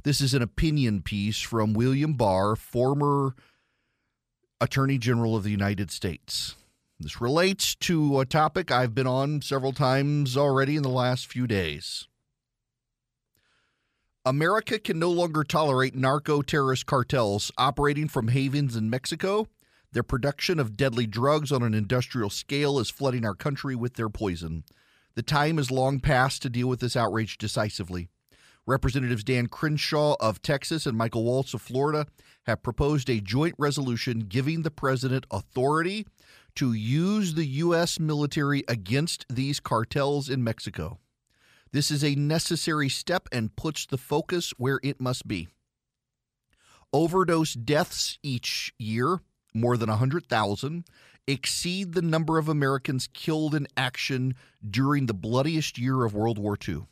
This 0.03 0.21
is 0.21 0.33
an 0.33 0.41
opinion 0.41 1.01
piece 1.01 1.41
from 1.41 1.73
William 1.73 2.13
Barr, 2.13 2.55
former 2.55 3.35
Attorney 4.61 4.97
General 4.97 5.35
of 5.35 5.43
the 5.43 5.51
United 5.51 5.91
States. 5.91 6.55
This 6.99 7.19
relates 7.19 7.75
to 7.75 8.19
a 8.19 8.25
topic 8.25 8.71
I've 8.71 8.95
been 8.95 9.07
on 9.07 9.41
several 9.41 9.73
times 9.73 10.37
already 10.37 10.75
in 10.75 10.83
the 10.83 10.89
last 10.89 11.27
few 11.27 11.45
days. 11.45 12.07
America 14.25 14.79
can 14.79 14.99
no 14.99 15.09
longer 15.09 15.43
tolerate 15.43 15.95
narco 15.95 16.41
terrorist 16.41 16.85
cartels 16.85 17.51
operating 17.57 18.07
from 18.07 18.29
havens 18.29 18.75
in 18.75 18.89
Mexico. 18.89 19.47
Their 19.91 20.03
production 20.03 20.59
of 20.59 20.75
deadly 20.75 21.07
drugs 21.07 21.51
on 21.51 21.63
an 21.63 21.73
industrial 21.73 22.29
scale 22.29 22.79
is 22.79 22.89
flooding 22.89 23.25
our 23.25 23.35
country 23.35 23.75
with 23.75 23.93
their 23.93 24.09
poison. 24.09 24.63
The 25.15 25.23
time 25.23 25.57
is 25.57 25.71
long 25.71 25.99
past 25.99 26.41
to 26.41 26.49
deal 26.49 26.67
with 26.67 26.79
this 26.81 26.95
outrage 26.95 27.37
decisively. 27.37 28.09
Representatives 28.67 29.23
Dan 29.23 29.47
Crenshaw 29.47 30.17
of 30.19 30.41
Texas 30.41 30.85
and 30.85 30.97
Michael 30.97 31.23
Waltz 31.23 31.53
of 31.53 31.61
Florida 31.61 32.05
have 32.47 32.61
proposed 32.61 33.09
a 33.09 33.21
joint 33.21 33.55
resolution 33.57 34.19
giving 34.19 34.61
the 34.61 34.71
president 34.71 35.25
authority 35.31 36.05
to 36.55 36.73
use 36.73 37.33
the 37.33 37.45
U.S. 37.45 37.97
military 37.97 38.65
against 38.67 39.25
these 39.29 39.61
cartels 39.61 40.29
in 40.29 40.43
Mexico. 40.43 40.99
This 41.71 41.89
is 41.89 42.03
a 42.03 42.15
necessary 42.15 42.89
step 42.89 43.29
and 43.31 43.55
puts 43.55 43.85
the 43.85 43.97
focus 43.97 44.53
where 44.57 44.81
it 44.83 44.99
must 44.99 45.29
be. 45.29 45.47
Overdose 46.91 47.53
deaths 47.53 48.19
each 48.21 48.73
year, 48.77 49.21
more 49.53 49.77
than 49.77 49.89
100,000, 49.89 50.83
exceed 51.25 51.93
the 51.93 52.01
number 52.01 52.37
of 52.37 52.49
Americans 52.49 53.07
killed 53.13 53.55
in 53.55 53.67
action 53.77 54.35
during 54.69 55.05
the 55.05 55.13
bloodiest 55.13 55.77
year 55.77 56.03
of 56.03 56.13
World 56.13 56.37
War 56.37 56.57
II. 56.67 56.85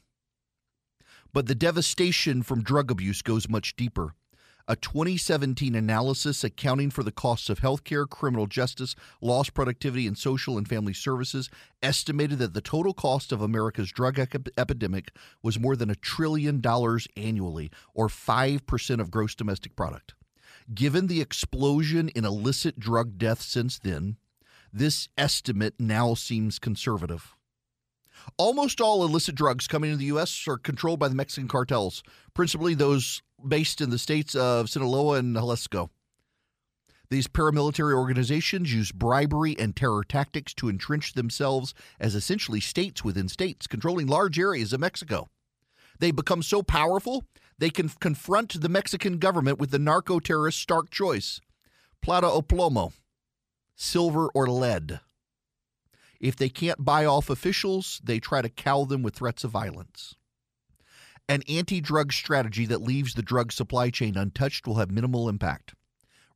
But 1.36 1.48
the 1.48 1.54
devastation 1.54 2.44
from 2.44 2.64
drug 2.64 2.90
abuse 2.90 3.22
goes 3.22 3.50
much 3.50 3.76
deeper. 3.76 4.16
A 4.70 4.78
2017 4.78 5.76
analysis 5.76 6.46
accounting 6.46 6.90
for 6.90 7.04
the 7.04 7.12
costs 7.12 7.50
of 7.50 7.60
healthcare, 7.60 8.10
criminal 8.10 8.48
justice, 8.48 8.96
lost 9.22 9.54
productivity, 9.54 10.08
and 10.08 10.18
social 10.18 10.58
and 10.58 10.66
family 10.66 10.94
services 10.94 11.50
estimated 11.84 12.40
that 12.40 12.54
the 12.54 12.62
total 12.62 12.94
cost 12.94 13.34
of 13.34 13.42
America's 13.42 13.92
drug 13.92 14.18
epidemic 14.18 15.12
was 15.44 15.60
more 15.60 15.76
than 15.76 15.90
a 15.90 15.96
trillion 15.96 16.62
dollars 16.62 17.06
annually, 17.18 17.70
or 17.94 18.08
5% 18.08 19.02
of 19.02 19.12
gross 19.12 19.36
domestic 19.36 19.76
product. 19.76 20.14
Given 20.74 21.08
the 21.08 21.20
explosion 21.20 22.08
in 22.16 22.24
illicit 22.24 22.80
drug 22.80 23.18
deaths 23.18 23.46
since 23.46 23.78
then, 23.78 24.16
this 24.72 25.10
estimate 25.18 25.74
now 25.80 26.14
seems 26.14 26.60
conservative. 26.60 27.35
Almost 28.38 28.82
all 28.82 29.04
illicit 29.04 29.36
drugs 29.36 29.68
coming 29.68 29.92
into 29.92 30.00
the 30.00 30.06
U.S. 30.06 30.48
are 30.48 30.58
controlled 30.58 31.00
by 31.00 31.08
the 31.08 31.16
Mexican 31.16 31.48
cartels, 31.48 32.04
principally 32.34 32.74
those 32.74 33.22
based 33.48 33.82
in 33.82 33.90
the 33.90 34.00
states 34.00 34.36
of 34.36 34.70
Sinaloa 34.70 35.20
and 35.20 35.36
Jalisco. 35.36 35.90
These 37.10 37.28
paramilitary 37.28 37.94
organizations 37.94 38.74
use 38.74 38.92
bribery 38.92 39.56
and 39.60 39.76
terror 39.76 40.04
tactics 40.04 40.54
to 40.56 40.70
entrench 40.70 41.14
themselves 41.14 41.74
as 42.00 42.16
essentially 42.16 42.60
states 42.60 43.04
within 43.04 43.30
states, 43.30 43.68
controlling 43.68 44.08
large 44.08 44.40
areas 44.40 44.74
of 44.74 44.80
Mexico. 44.80 45.30
They 46.00 46.12
become 46.12 46.42
so 46.42 46.64
powerful, 46.64 47.26
they 47.58 47.70
can 47.70 47.90
confront 47.90 48.60
the 48.60 48.70
Mexican 48.70 49.18
government 49.18 49.60
with 49.60 49.72
the 49.72 49.80
narco 49.80 50.20
terrorist's 50.20 50.62
stark 50.62 50.90
choice 50.90 51.40
plata 52.02 52.28
o 52.28 52.42
plomo, 52.42 52.94
silver 53.76 54.30
or 54.36 54.48
lead. 54.48 55.00
If 56.20 56.36
they 56.36 56.50
can't 56.50 56.84
buy 56.84 57.06
off 57.06 57.30
officials, 57.30 58.02
they 58.04 58.20
try 58.20 58.42
to 58.42 58.50
cow 58.50 58.86
them 58.86 59.04
with 59.04 59.16
threats 59.16 59.44
of 59.44 59.52
violence. 59.52 60.16
An 61.28 61.42
anti 61.50 61.82
drug 61.82 62.14
strategy 62.14 62.66
that 62.68 62.82
leaves 62.82 63.14
the 63.14 63.24
drug 63.24 63.52
supply 63.52 63.90
chain 63.90 64.16
untouched 64.16 64.68
will 64.68 64.76
have 64.76 64.92
minimal 64.92 65.28
impact. 65.28 65.74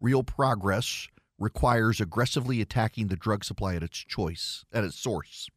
Real 0.02 0.24
progress 0.24 1.08
requires 1.38 2.02
aggressively 2.02 2.60
attacking 2.60 3.08
the 3.08 3.16
drug 3.16 3.44
supply 3.44 3.76
at 3.76 3.84
its 3.84 3.98
choice, 3.98 4.66
at 4.74 4.84
its 4.84 5.00
source. 5.00 5.48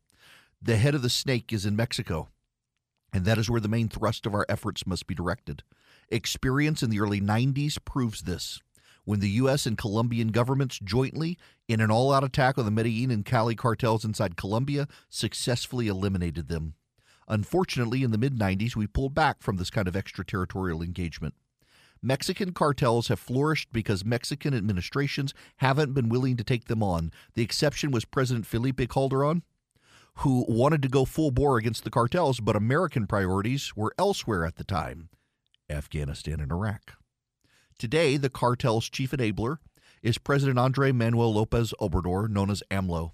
The 0.61 0.77
head 0.77 0.95
of 0.95 1.03
the 1.03 1.11
snake 1.11 1.53
is 1.53 1.67
in 1.67 1.75
Mexico, 1.75 2.29
and 3.13 3.25
that 3.25 3.39
is 3.39 3.51
where 3.51 3.61
the 3.61 3.69
main 3.69 3.89
thrust 3.89 4.27
of 4.27 4.35
our 4.35 4.47
efforts 4.49 4.87
must 4.87 5.07
be 5.07 5.15
directed. 5.15 5.63
Experience 6.09 6.83
in 6.83 6.91
the 6.91 7.01
early 7.01 7.21
90s 7.21 7.79
proves 7.85 8.23
this 8.23 8.61
when 9.05 9.21
the 9.21 9.31
U.S. 9.31 9.67
and 9.67 9.77
Colombian 9.77 10.29
governments 10.29 10.79
jointly, 10.83 11.39
in 11.69 11.81
an 11.81 11.91
all 11.91 12.13
out 12.13 12.25
attack 12.25 12.59
on 12.59 12.65
the 12.65 12.71
Medellin 12.71 13.11
and 13.11 13.25
Cali 13.25 13.55
cartels 13.55 14.05
inside 14.05 14.37
Colombia, 14.37 14.87
successfully 15.09 15.89
eliminated 15.89 16.49
them. 16.49 16.75
Unfortunately, 17.29 18.03
in 18.03 18.11
the 18.11 18.19
mid 18.19 18.37
90s, 18.37 18.77
we 18.77 18.87
pulled 18.87 19.15
back 19.15 19.43
from 19.43 19.57
this 19.57 19.71
kind 19.71 19.89
of 19.89 19.97
extraterritorial 19.97 20.83
engagement. 20.83 21.35
Mexican 22.03 22.53
cartels 22.53 23.09
have 23.09 23.21
flourished 23.21 23.69
because 23.73 24.05
Mexican 24.05 24.55
administrations 24.55 25.33
haven't 25.59 25.95
been 25.95 26.09
willing 26.09 26.37
to 26.37 26.45
take 26.45 26.65
them 26.65 26.83
on. 26.83 27.13
The 27.35 27.43
exception 27.43 27.93
was 27.93 28.05
President 28.05 28.45
Felipe 28.45 28.89
Calderon, 28.91 29.45
who 30.17 30.45
wanted 30.49 30.83
to 30.83 30.89
go 30.89 31.05
full 31.05 31.31
bore 31.31 31.59
against 31.59 31.85
the 31.85 31.91
cartels, 31.91 32.41
but 32.41 32.57
American 32.57 33.07
priorities 33.07 33.77
were 33.77 33.95
elsewhere 33.99 34.45
at 34.45 34.57
the 34.57 34.65
time 34.65 35.11
Afghanistan 35.71 36.41
and 36.41 36.51
Iraq. 36.51 36.95
Today, 37.79 38.17
the 38.17 38.31
cartel's 38.31 38.89
chief 38.89 39.11
enabler 39.11 39.57
is 40.03 40.19
President 40.19 40.59
Andre 40.59 40.93
Manuel 40.93 41.35
Lopez 41.35 41.73
Obrador, 41.81 42.29
known 42.29 42.51
as 42.51 42.63
AMLO. 42.71 43.13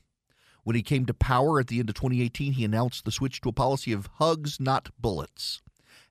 When 0.64 0.76
he 0.76 0.82
came 0.82 1.06
to 1.06 1.14
power 1.14 1.58
at 1.60 1.68
the 1.68 1.80
end 1.80 1.88
of 1.88 1.94
2018, 1.94 2.52
he 2.52 2.64
announced 2.64 3.04
the 3.04 3.12
switch 3.12 3.40
to 3.40 3.48
a 3.48 3.52
policy 3.52 3.92
of 3.92 4.08
hugs, 4.16 4.60
not 4.60 4.90
bullets, 5.00 5.62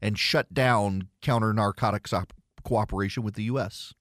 and 0.02 0.18
shut 0.18 0.54
down 0.54 1.10
counter 1.22 1.54
narcotics 1.54 2.14
op- 2.14 2.34
cooperation 2.64 3.24
with 3.24 3.36
the 3.36 3.44
U.S. 3.44 3.94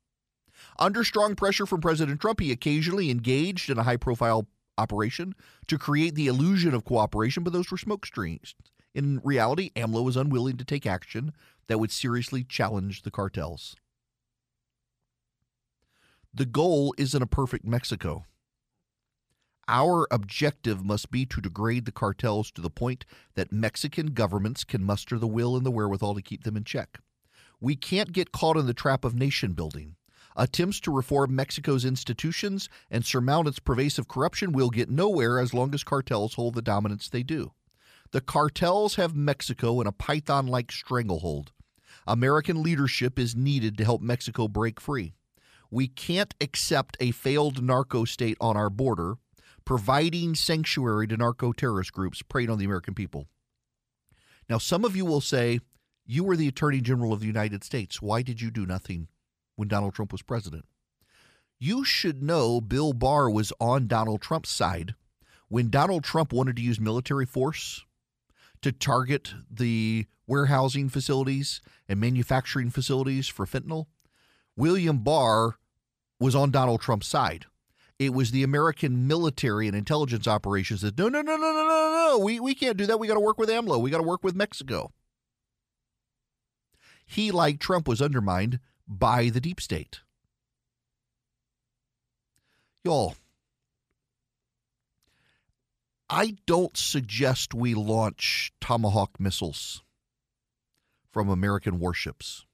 Under 0.79 1.05
strong 1.05 1.35
pressure 1.35 1.67
from 1.67 1.81
President 1.81 2.21
Trump, 2.21 2.41
he 2.41 2.53
occasionally 2.53 3.11
engaged 3.11 3.69
in 3.69 3.79
a 3.79 3.83
high 3.83 3.97
profile 3.97 4.49
operation 4.79 5.35
to 5.67 5.79
create 5.79 6.15
the 6.15 6.27
illusion 6.27 6.75
of 6.75 6.85
cooperation, 6.85 7.43
but 7.43 7.53
those 7.53 7.71
were 7.71 7.79
smoke 7.79 8.07
screens. 8.07 8.55
In 8.95 9.21
reality, 9.23 9.71
AMLO 9.77 10.03
was 10.03 10.17
unwilling 10.17 10.57
to 10.57 10.65
take 10.65 10.87
action 10.87 11.33
that 11.67 11.79
would 11.79 11.91
seriously 11.91 12.45
challenge 12.45 13.03
the 13.03 13.11
cartels. 13.11 13.77
The 16.37 16.45
goal 16.45 16.93
isn't 16.99 17.23
a 17.23 17.27
perfect 17.27 17.65
Mexico. 17.65 18.27
Our 19.69 20.07
objective 20.11 20.85
must 20.85 21.11
be 21.11 21.25
to 21.25 21.41
degrade 21.41 21.87
the 21.87 21.93
cartels 21.93 22.51
to 22.51 22.61
the 22.61 22.69
point 22.69 23.07
that 23.37 23.53
Mexican 23.53 24.09
governments 24.09 24.63
can 24.63 24.85
muster 24.85 25.19
the 25.19 25.27
will 25.27 25.57
and 25.57 25.65
the 25.65 25.71
wherewithal 25.71 26.15
to 26.15 26.21
keep 26.21 26.45
them 26.45 26.55
in 26.55 26.65
check. 26.65 26.99
We 27.59 27.75
can't 27.75 28.13
get 28.13 28.33
caught 28.33 28.59
in 28.59 28.67
the 28.67 28.75
trap 28.75 29.03
of 29.03 29.15
nation 29.15 29.55
building. 29.55 29.97
Attempts 30.37 30.79
to 30.81 30.95
reform 30.95 31.35
Mexico's 31.35 31.87
institutions 31.87 32.69
and 32.91 33.03
surmount 33.03 33.49
its 33.49 33.59
pervasive 33.59 34.07
corruption 34.07 34.53
will 34.53 34.69
get 34.69 34.91
nowhere 34.91 35.39
as 35.39 35.55
long 35.55 35.73
as 35.73 35.85
cartels 35.85 36.35
hold 36.35 36.53
the 36.53 36.61
dominance 36.61 37.09
they 37.09 37.23
do. 37.23 37.53
The 38.11 38.21
cartels 38.21 38.97
have 38.97 39.17
Mexico 39.17 39.81
in 39.81 39.87
a 39.87 39.93
python 39.93 40.49
like 40.49 40.71
stranglehold. 40.71 41.53
American 42.07 42.63
leadership 42.63 43.19
is 43.19 43.35
needed 43.35 43.79
to 43.79 43.85
help 43.87 44.03
Mexico 44.03 44.49
break 44.49 44.83
free. 44.83 45.16
We 45.71 45.89
can't 45.89 46.35
accept 46.41 46.97
a 47.01 47.11
failed 47.11 47.63
narco 47.63 48.05
state 48.05 48.37
on 48.41 48.57
our 48.57 48.71
border, 48.71 49.17
providing 49.65 50.35
sanctuary 50.35 51.07
to 51.09 51.17
narco 51.17 51.53
terrorist 51.53 51.93
groups 51.93 52.23
preying 52.23 52.51
on 52.51 52.59
the 52.59 52.65
American 52.65 52.95
people. 52.95 53.27
Now, 54.49 54.59
some 54.59 54.85
of 54.85 54.95
you 54.95 55.05
will 55.05 55.21
say, 55.21 55.61
You 56.07 56.25
were 56.25 56.37
the 56.37 56.49
Attorney 56.49 56.81
General 56.81 57.13
of 57.13 57.21
the 57.21 57.27
United 57.27 57.65
States. 57.65 58.01
Why 58.01 58.23
did 58.23 58.41
you 58.41 58.51
do 58.51 58.65
nothing 58.65 59.09
when 59.57 59.69
Donald 59.69 59.95
Trump 59.95 60.13
was 60.13 60.23
president? 60.23 60.65
You 61.59 61.85
should 61.85 62.23
know 62.23 62.61
Bill 62.61 62.93
Barr 62.93 63.31
was 63.31 63.53
on 63.59 63.87
Donald 63.87 64.21
Trump's 64.21 64.51
side 64.51 64.95
when 65.49 65.71
Donald 65.71 66.05
Trump 66.05 66.33
wanted 66.33 66.57
to 66.57 66.63
use 66.63 66.79
military 66.79 67.25
force 67.25 67.85
to 68.63 68.73
target 68.73 69.33
the 69.51 70.07
warehousing 70.27 70.89
facilities 70.89 71.61
and 71.89 72.01
manufacturing 72.01 72.71
facilities 72.71 73.29
for 73.29 73.47
fentanyl. 73.47 73.87
William 74.57 74.99
Barr 74.99 75.57
was 76.19 76.35
on 76.35 76.51
Donald 76.51 76.81
Trump's 76.81 77.07
side. 77.07 77.47
It 77.99 78.13
was 78.13 78.31
the 78.31 78.43
American 78.43 79.07
military 79.07 79.67
and 79.69 79.77
intelligence 79.77 80.27
operations 80.27 80.83
that 80.83 80.99
no, 80.99 81.09
no, 81.09 81.23
no, 81.23 81.37
no, 81.37 81.53
no, 81.53 81.65
no, 81.67 82.17
no. 82.19 82.19
We 82.23 82.41
we 82.41 82.55
can't 82.55 82.77
do 82.77 82.87
that. 82.87 82.99
We 82.99 83.07
got 83.07 83.15
to 83.15 83.21
work 83.21 83.39
with 83.39 83.49
AMLO. 83.49 83.81
We 83.81 83.91
got 83.91 83.99
to 83.99 84.03
work 84.03 84.23
with 84.23 84.35
Mexico. 84.35 84.93
He, 87.07 87.31
like 87.31 87.61
Trump, 87.61 87.87
was 87.87 88.03
undermined 88.03 88.59
by 88.87 89.31
the 89.31 89.41
deep 89.41 89.61
state. 89.61 90.01
Y'all, 92.85 93.15
I 96.09 96.37
don't 96.47 96.77
suggest 96.77 97.55
we 97.55 97.75
launch 97.75 98.53
Tomahawk 98.61 99.19
missiles 99.19 99.83
from 101.11 101.29
American 101.29 101.79
warships 101.79 102.46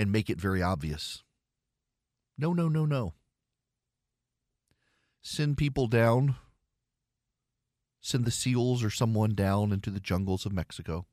and 0.00 0.10
make 0.10 0.30
it 0.30 0.40
very 0.40 0.62
obvious. 0.62 1.22
No, 2.38 2.54
no, 2.54 2.70
no, 2.70 2.86
no. 2.86 3.12
Send 5.20 5.58
people 5.58 5.88
down, 5.88 6.36
send 8.00 8.24
the 8.24 8.30
SEALs 8.30 8.82
or 8.82 8.88
someone 8.88 9.34
down 9.34 9.72
into 9.72 9.90
the 9.90 10.00
jungles 10.00 10.46
of 10.46 10.54
Mexico 10.54 11.04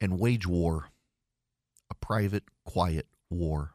and 0.00 0.18
wage 0.18 0.44
war, 0.44 0.88
a 1.88 1.94
private, 1.94 2.42
quiet 2.64 3.06
war 3.30 3.74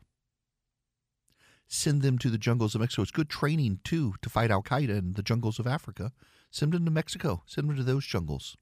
send 1.70 2.02
them 2.02 2.18
to 2.18 2.30
the 2.30 2.38
jungles 2.38 2.76
of 2.76 2.82
Mexico. 2.82 3.02
It's 3.02 3.12
good 3.12 3.30
training 3.30 3.82
too 3.84 4.16
to 4.22 4.30
fight 4.30 4.52
Al 4.52 4.64
Qaeda 4.64 4.98
in 4.98 5.14
the 5.14 5.22
jungles 5.22 5.60
of 5.60 5.68
Africa. 5.68 6.14
Send 6.50 6.72
them 6.72 6.86
to 6.86 6.92
Mexico. 6.92 7.44
Send 7.46 7.68
them 7.68 7.76
to 7.76 7.84
those 7.84 8.06
jungles. 8.06 8.56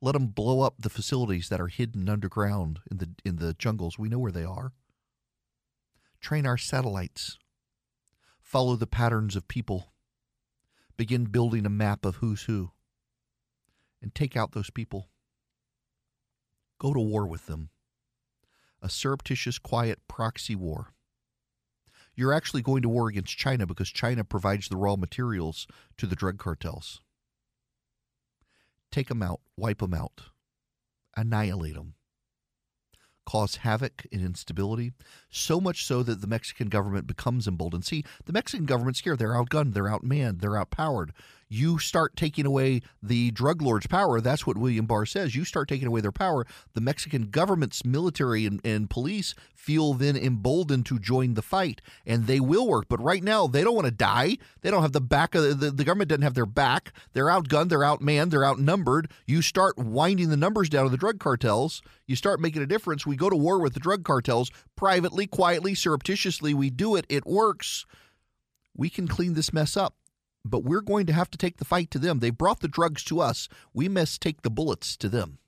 Let 0.00 0.12
them 0.12 0.28
blow 0.28 0.60
up 0.60 0.74
the 0.78 0.90
facilities 0.90 1.48
that 1.48 1.60
are 1.60 1.68
hidden 1.68 2.08
underground 2.08 2.80
in 2.90 2.98
the 2.98 3.10
in 3.24 3.36
the 3.36 3.54
jungles. 3.54 3.98
We 3.98 4.08
know 4.08 4.18
where 4.18 4.32
they 4.32 4.44
are. 4.44 4.72
Train 6.20 6.46
our 6.46 6.56
satellites. 6.56 7.38
Follow 8.40 8.76
the 8.76 8.86
patterns 8.86 9.36
of 9.36 9.48
people. 9.48 9.92
Begin 10.96 11.24
building 11.24 11.66
a 11.66 11.70
map 11.70 12.04
of 12.04 12.16
who's 12.16 12.42
who. 12.42 12.70
And 14.00 14.14
take 14.14 14.36
out 14.36 14.52
those 14.52 14.70
people. 14.70 15.10
Go 16.78 16.92
to 16.92 17.00
war 17.00 17.26
with 17.26 17.46
them. 17.46 17.70
A 18.80 18.88
surreptitious, 18.88 19.58
quiet 19.58 19.98
proxy 20.06 20.54
war 20.54 20.92
you're 22.18 22.32
actually 22.32 22.62
going 22.62 22.82
to 22.82 22.88
war 22.88 23.06
against 23.06 23.36
China 23.36 23.64
because 23.64 23.90
China 23.90 24.24
provides 24.24 24.68
the 24.68 24.76
raw 24.76 24.96
materials 24.96 25.68
to 25.96 26.04
the 26.04 26.16
drug 26.16 26.36
cartels. 26.36 27.00
Take 28.90 29.08
them 29.08 29.22
out, 29.22 29.40
wipe 29.56 29.78
them 29.78 29.94
out, 29.94 30.22
annihilate 31.16 31.74
them 31.74 31.94
cause 33.28 33.56
havoc 33.56 34.06
and 34.10 34.22
instability, 34.22 34.94
so 35.28 35.60
much 35.60 35.84
so 35.84 36.02
that 36.02 36.22
the 36.22 36.26
Mexican 36.26 36.70
government 36.70 37.06
becomes 37.06 37.46
emboldened. 37.46 37.84
See, 37.84 38.02
the 38.24 38.32
Mexican 38.32 38.64
government's 38.64 39.00
scared. 39.00 39.18
They're 39.18 39.34
outgunned, 39.34 39.74
they're 39.74 39.84
outmanned, 39.84 40.40
they're 40.40 40.56
outpowered. 40.56 41.12
You 41.48 41.78
start 41.78 42.14
taking 42.14 42.44
away 42.44 42.82
the 43.02 43.30
drug 43.30 43.62
lords' 43.62 43.86
power. 43.86 44.20
That's 44.20 44.46
what 44.46 44.58
William 44.58 44.86
Barr 44.86 45.06
says. 45.06 45.34
You 45.34 45.44
start 45.44 45.68
taking 45.68 45.88
away 45.88 46.02
their 46.02 46.12
power. 46.12 46.46
The 46.74 46.80
Mexican 46.80 47.30
government's 47.30 47.84
military 47.84 48.44
and, 48.44 48.60
and 48.64 48.90
police 48.90 49.34
feel 49.54 49.94
then 49.94 50.16
emboldened 50.16 50.86
to 50.86 50.98
join 50.98 51.34
the 51.34 51.42
fight, 51.42 51.80
and 52.06 52.26
they 52.26 52.38
will 52.40 52.68
work. 52.68 52.86
But 52.88 53.02
right 53.02 53.22
now, 53.22 53.46
they 53.46 53.64
don't 53.64 53.74
want 53.74 53.86
to 53.86 53.92
die. 53.92 54.36
They 54.60 54.70
don't 54.70 54.82
have 54.82 54.92
the 54.92 55.00
back 55.00 55.34
of 55.34 55.60
the, 55.60 55.70
the 55.70 55.84
government 55.84 56.08
doesn't 56.08 56.22
have 56.22 56.34
their 56.34 56.46
back. 56.46 56.92
They're 57.12 57.26
outgunned, 57.26 57.70
they're 57.70 57.80
outmanned, 57.80 58.30
they're 58.30 58.44
outnumbered. 58.44 59.10
You 59.26 59.42
start 59.42 59.78
winding 59.78 60.28
the 60.28 60.36
numbers 60.36 60.68
down 60.68 60.84
of 60.84 60.90
the 60.90 60.96
drug 60.96 61.18
cartels. 61.18 61.82
You 62.06 62.16
start 62.16 62.40
making 62.40 62.62
a 62.62 62.66
difference. 62.66 63.06
We 63.06 63.16
go 63.16 63.30
to 63.30 63.36
war 63.36 63.58
with 63.58 63.74
the 63.74 63.80
drug 63.80 64.04
cartels 64.04 64.50
privately, 64.76 65.26
quietly, 65.26 65.74
surreptitiously. 65.74 66.54
We 66.54 66.70
do 66.70 66.94
it. 66.96 67.06
It 67.08 67.26
works. 67.26 67.86
We 68.76 68.90
can 68.90 69.08
clean 69.08 69.34
this 69.34 69.52
mess 69.52 69.76
up 69.76 69.97
but 70.50 70.64
we're 70.64 70.80
going 70.80 71.06
to 71.06 71.12
have 71.12 71.30
to 71.30 71.38
take 71.38 71.58
the 71.58 71.64
fight 71.64 71.90
to 71.92 71.98
them. 71.98 72.18
They 72.18 72.30
brought 72.30 72.60
the 72.60 72.68
drugs 72.68 73.04
to 73.04 73.20
us. 73.20 73.48
We 73.72 73.88
must 73.88 74.20
take 74.20 74.42
the 74.42 74.50
bullets 74.50 74.96
to 74.98 75.08
them. 75.08 75.38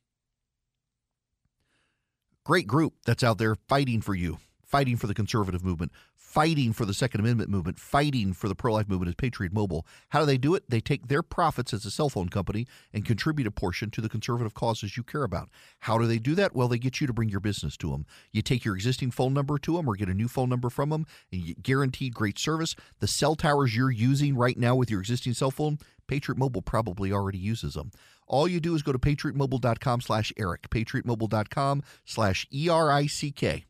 Great 2.45 2.67
group 2.67 2.95
that's 3.05 3.23
out 3.23 3.39
there 3.39 3.55
fighting 3.69 4.01
for 4.01 4.15
you, 4.15 4.39
fighting 4.65 4.97
for 4.97 5.07
the 5.07 5.15
conservative 5.15 5.65
movement, 5.65 5.93
fighting 6.31 6.73
for 6.73 6.85
the 6.85 6.95
Second 6.95 7.21
Amendment 7.21 7.51
movement, 7.51 7.81
fighting 7.81 8.33
for 8.33 8.47
the 8.47 8.55
pro 8.55 8.73
life 8.73 8.89
movement 8.89 9.09
is 9.09 9.17
Patriot 9.17 9.53
Mobile. 9.53 9.85
How 10.11 10.21
do 10.21 10.27
they 10.27 10.39
do 10.39 10.55
it? 10.55 10.63
They 10.71 10.81
take 10.81 11.09
their 11.09 11.25
profits 11.25 11.75
as 11.75 11.85
a 11.85 11.91
cell 11.91 12.09
phone 12.09 12.29
company 12.29 12.69
and 12.93 13.05
contribute 13.05 13.49
a 13.49 13.51
portion 13.51 13.91
to 13.91 14.01
the 14.01 14.09
conservative 14.09 14.55
causes 14.55 14.97
you 14.97 15.03
care 15.03 15.25
about. 15.25 15.49
How 15.81 15.99
do 15.99 16.07
they 16.07 16.21
do 16.21 16.37
that? 16.37 16.55
Well, 16.55 16.69
they 16.69 16.79
get 16.79 17.01
you 17.01 17.09
to 17.09 17.13
bring 17.13 17.31
your 17.31 17.41
business 17.41 17.77
to 17.79 17.91
them. 17.91 18.07
You 18.31 18.43
take 18.43 18.65
your 18.65 18.77
existing 18.77 19.11
phone 19.11 19.35
number 19.35 19.59
to 19.59 19.77
them 19.77 19.89
or 19.89 19.97
get 19.97 20.09
a 20.09 20.15
new 20.15 20.29
phone 20.29 20.49
number 20.49 20.71
from 20.71 20.91
them 20.91 21.05
and 21.33 21.43
you 21.43 21.57
guaranteed 21.57 22.15
great 22.15 22.39
service. 22.39 22.77
The 23.01 23.09
cell 23.09 23.35
towers 23.35 23.75
you're 23.75 23.91
using 23.91 24.37
right 24.37 24.57
now 24.57 24.77
with 24.77 24.89
your 24.89 25.01
existing 25.01 25.35
cell 25.35 25.51
phone, 25.51 25.79
Patriot 26.07 26.39
Mobile 26.39 26.63
probably 26.63 27.11
already 27.11 27.39
uses 27.39 27.75
them. 27.75 27.91
All 28.29 28.47
you 28.47 28.61
do 28.61 28.77
is 28.77 28.83
go 28.83 28.93
to 28.93 29.01
patriotmobile.com 29.01 30.01
slash 30.01 30.33
Erick, 30.37 30.71
patriotmobile.com 30.71 31.83
slash 32.05 32.47
E-R-I-C-K 32.53 33.65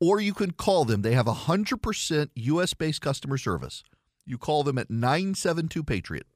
or 0.00 0.20
you 0.20 0.34
can 0.34 0.52
call 0.52 0.84
them. 0.84 1.02
They 1.02 1.12
have 1.12 1.26
100% 1.26 2.30
US 2.34 2.74
based 2.74 3.00
customer 3.00 3.38
service. 3.38 3.82
You 4.24 4.38
call 4.38 4.62
them 4.62 4.78
at 4.78 4.90
972 4.90 5.82
Patriot. 5.84 6.26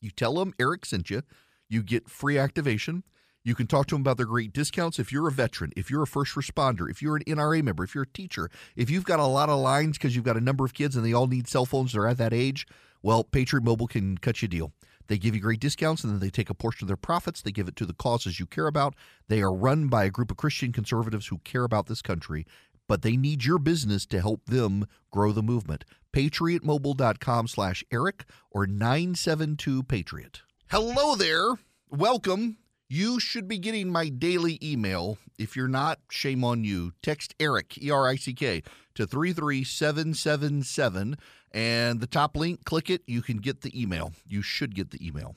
You 0.00 0.10
tell 0.10 0.34
them 0.34 0.54
Erick 0.60 0.84
sent 0.84 1.10
you. 1.10 1.22
You 1.68 1.82
get 1.82 2.08
free 2.08 2.38
activation. 2.38 3.04
You 3.44 3.54
can 3.56 3.66
talk 3.66 3.86
to 3.88 3.94
them 3.96 4.02
about 4.02 4.18
their 4.18 4.26
great 4.26 4.52
discounts 4.52 5.00
if 5.00 5.10
you're 5.10 5.26
a 5.26 5.32
veteran, 5.32 5.72
if 5.76 5.90
you're 5.90 6.02
a 6.02 6.06
first 6.06 6.36
responder, 6.36 6.88
if 6.88 7.02
you're 7.02 7.16
an 7.16 7.24
NRA 7.24 7.60
member, 7.62 7.82
if 7.82 7.92
you're 7.94 8.04
a 8.04 8.12
teacher, 8.12 8.48
if 8.76 8.88
you've 8.88 9.04
got 9.04 9.18
a 9.18 9.26
lot 9.26 9.48
of 9.48 9.58
lines 9.58 9.98
because 9.98 10.14
you've 10.14 10.24
got 10.24 10.36
a 10.36 10.40
number 10.40 10.64
of 10.64 10.74
kids 10.74 10.94
and 10.94 11.04
they 11.04 11.12
all 11.12 11.26
need 11.26 11.48
cell 11.48 11.66
phones, 11.66 11.92
they're 11.92 12.06
at 12.06 12.18
that 12.18 12.32
age. 12.32 12.66
Well, 13.02 13.24
Patriot 13.24 13.64
Mobile 13.64 13.88
can 13.88 14.16
cut 14.18 14.42
you 14.42 14.46
a 14.46 14.48
deal. 14.48 14.72
They 15.08 15.18
give 15.18 15.34
you 15.34 15.40
great 15.40 15.58
discounts 15.58 16.04
and 16.04 16.12
then 16.12 16.20
they 16.20 16.30
take 16.30 16.50
a 16.50 16.54
portion 16.54 16.84
of 16.84 16.88
their 16.88 16.96
profits. 16.96 17.42
They 17.42 17.50
give 17.50 17.66
it 17.66 17.74
to 17.76 17.86
the 17.86 17.92
causes 17.92 18.38
you 18.38 18.46
care 18.46 18.68
about. 18.68 18.94
They 19.26 19.42
are 19.42 19.52
run 19.52 19.88
by 19.88 20.04
a 20.04 20.10
group 20.10 20.30
of 20.30 20.36
Christian 20.36 20.70
conservatives 20.70 21.26
who 21.26 21.38
care 21.38 21.64
about 21.64 21.86
this 21.86 22.02
country 22.02 22.46
but 22.92 23.00
they 23.00 23.16
need 23.16 23.42
your 23.42 23.58
business 23.58 24.04
to 24.04 24.20
help 24.20 24.44
them 24.44 24.86
grow 25.10 25.32
the 25.32 25.42
movement. 25.42 25.82
PatriotMobile.com 26.12 27.48
slash 27.48 27.82
Erick 27.90 28.26
or 28.50 28.66
972 28.66 29.84
Patriot. 29.84 30.42
Hello 30.70 31.14
there. 31.14 31.54
Welcome. 31.88 32.58
You 32.90 33.18
should 33.18 33.48
be 33.48 33.56
getting 33.56 33.88
my 33.88 34.10
daily 34.10 34.58
email. 34.62 35.16
If 35.38 35.56
you're 35.56 35.68
not, 35.68 36.00
shame 36.10 36.44
on 36.44 36.64
you. 36.64 36.92
Text 37.00 37.34
ERICK, 37.40 37.82
E 37.82 37.90
R 37.90 38.06
I 38.06 38.16
C 38.16 38.34
K, 38.34 38.62
to 38.94 39.06
33777. 39.06 41.16
And 41.52 41.98
the 41.98 42.06
top 42.06 42.36
link, 42.36 42.66
click 42.66 42.90
it. 42.90 43.00
You 43.06 43.22
can 43.22 43.38
get 43.38 43.62
the 43.62 43.80
email. 43.80 44.12
You 44.28 44.42
should 44.42 44.74
get 44.74 44.90
the 44.90 45.02
email. 45.02 45.36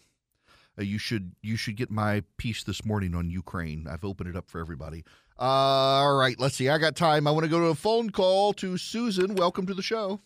Uh, 0.78 0.84
you 0.84 0.98
should 0.98 1.32
you 1.42 1.56
should 1.56 1.78
get 1.78 1.90
my 1.90 2.22
piece 2.38 2.64
this 2.64 2.84
morning 2.84 3.16
on 3.16 3.30
Ukraine. 3.30 3.88
I've 3.90 4.04
opened 4.04 4.30
it 4.30 4.36
up 4.36 4.50
for 4.50 4.60
everybody. 4.60 5.06
Uh, 5.38 5.42
all 5.44 6.16
right, 6.16 6.40
let's 6.40 6.56
see. 6.56 6.70
I 6.70 6.78
got 6.78 6.96
time. 6.96 7.28
I 7.28 7.32
want 7.32 7.44
to 7.44 7.50
go 7.50 7.60
to 7.60 7.66
a 7.66 7.76
phone 7.76 8.10
call 8.10 8.54
to 8.54 8.78
Susan. 8.78 9.36
Welcome 9.36 9.66
to 9.68 9.74
the 9.74 9.82
show. 9.82 10.22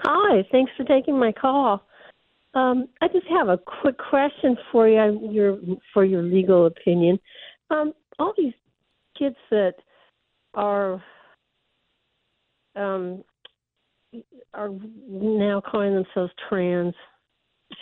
Hi, 0.00 0.44
thanks 0.50 0.72
for 0.76 0.82
taking 0.84 1.18
my 1.18 1.30
call. 1.30 1.86
Um, 2.54 2.88
I 3.00 3.08
just 3.08 3.26
have 3.28 3.48
a 3.48 3.58
quick 3.58 3.96
question 3.98 4.56
for 4.72 4.88
you, 4.88 5.28
your 5.30 5.58
for 5.92 6.04
your 6.04 6.22
legal 6.22 6.66
opinion. 6.66 7.20
Um, 7.70 7.92
all 8.18 8.32
these 8.36 8.52
kids 9.16 9.36
that 9.50 9.74
are 10.54 11.02
um, 12.74 13.22
are 14.54 14.70
now 15.08 15.60
calling 15.60 15.94
themselves 15.94 16.32
trans 16.48 16.94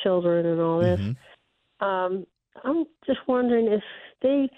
children 0.03 0.45
and 0.45 0.61
all 0.61 0.81
this. 0.81 1.01
Mm-hmm. 1.01 1.87
Um, 1.87 2.27
I'm 2.65 2.85
just 3.07 3.21
wondering 3.27 3.67
if 3.67 3.83
they 4.21 4.51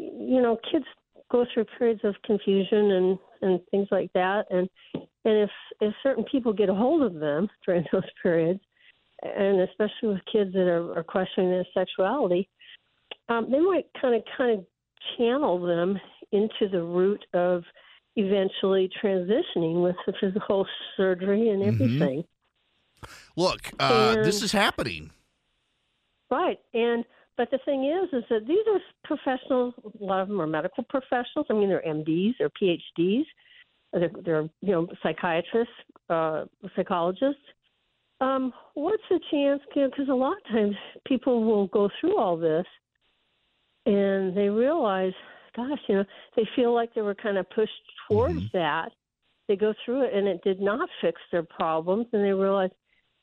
you 0.00 0.40
know, 0.40 0.58
kids 0.70 0.86
go 1.30 1.46
through 1.52 1.64
periods 1.78 2.00
of 2.04 2.14
confusion 2.24 2.90
and 2.92 3.18
and 3.42 3.60
things 3.70 3.88
like 3.90 4.12
that, 4.12 4.46
and 4.50 4.68
and 4.94 5.04
if 5.24 5.50
if 5.80 5.94
certain 6.02 6.24
people 6.24 6.52
get 6.52 6.68
a 6.68 6.74
hold 6.74 7.02
of 7.02 7.14
them 7.14 7.48
during 7.66 7.84
those 7.92 8.02
periods, 8.22 8.60
and 9.22 9.60
especially 9.60 10.08
with 10.08 10.20
kids 10.30 10.52
that 10.52 10.68
are, 10.68 10.98
are 10.98 11.04
questioning 11.04 11.50
their 11.50 11.66
sexuality, 11.74 12.48
um, 13.28 13.50
they 13.50 13.60
might 13.60 13.86
kind 14.00 14.14
of 14.14 14.22
kind 14.36 14.58
of 14.58 14.66
channel 15.16 15.60
them 15.60 15.98
into 16.32 16.68
the 16.70 16.82
route 16.82 17.24
of 17.32 17.62
eventually 18.16 18.90
transitioning 19.02 19.82
with 19.82 19.96
the 20.06 20.12
physical 20.20 20.66
surgery 20.96 21.48
and 21.48 21.62
mm-hmm. 21.62 21.82
everything. 21.82 22.18
Mm-hmm. 22.18 23.40
Look, 23.40 23.70
uh, 23.78 24.14
and, 24.16 24.26
this 24.26 24.42
is 24.42 24.52
happening. 24.52 25.10
Right, 26.30 26.58
and 26.74 27.04
but 27.40 27.50
the 27.50 27.58
thing 27.64 27.86
is, 27.86 28.06
is 28.12 28.22
that 28.28 28.46
these 28.46 28.66
are 28.70 28.80
professionals. 29.02 29.72
A 29.98 30.04
lot 30.04 30.20
of 30.20 30.28
them 30.28 30.42
are 30.42 30.46
medical 30.46 30.84
professionals. 30.84 31.46
I 31.48 31.54
mean, 31.54 31.70
they're 31.70 31.82
MDs, 31.88 32.34
they're 32.38 32.50
PhDs, 32.50 33.22
they're, 33.94 34.10
they're 34.22 34.42
you 34.60 34.72
know 34.72 34.86
psychiatrists, 35.02 35.72
uh, 36.10 36.44
psychologists. 36.76 37.40
Um, 38.20 38.52
what's 38.74 39.02
the 39.08 39.18
chance? 39.30 39.62
Because 39.74 40.10
a 40.10 40.14
lot 40.14 40.36
of 40.36 40.52
times 40.52 40.74
people 41.06 41.42
will 41.42 41.68
go 41.68 41.88
through 41.98 42.18
all 42.18 42.36
this, 42.36 42.66
and 43.86 44.36
they 44.36 44.50
realize, 44.50 45.14
gosh, 45.56 45.78
you 45.88 45.94
know, 45.94 46.04
they 46.36 46.46
feel 46.54 46.74
like 46.74 46.92
they 46.92 47.00
were 47.00 47.14
kind 47.14 47.38
of 47.38 47.48
pushed 47.48 47.72
towards 48.06 48.40
Mm-hmm. 48.40 48.58
that. 48.58 48.90
They 49.48 49.56
go 49.56 49.72
through 49.82 50.02
it, 50.02 50.12
and 50.12 50.28
it 50.28 50.42
did 50.44 50.60
not 50.60 50.90
fix 51.00 51.18
their 51.32 51.44
problems, 51.44 52.06
and 52.12 52.22
they 52.22 52.32
realize, 52.32 52.70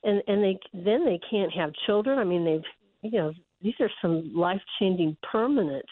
and 0.03 0.23
and 0.27 0.43
they 0.43 0.57
then 0.73 1.05
they 1.05 1.19
can't 1.29 1.53
have 1.53 1.69
children. 1.85 2.17
I 2.17 2.23
mean, 2.23 2.43
they've 2.43 3.11
you 3.11 3.19
know 3.19 3.33
these 3.61 3.73
are 3.79 3.89
some 4.01 4.31
life 4.35 4.61
changing 4.79 5.17
permanent 5.29 5.85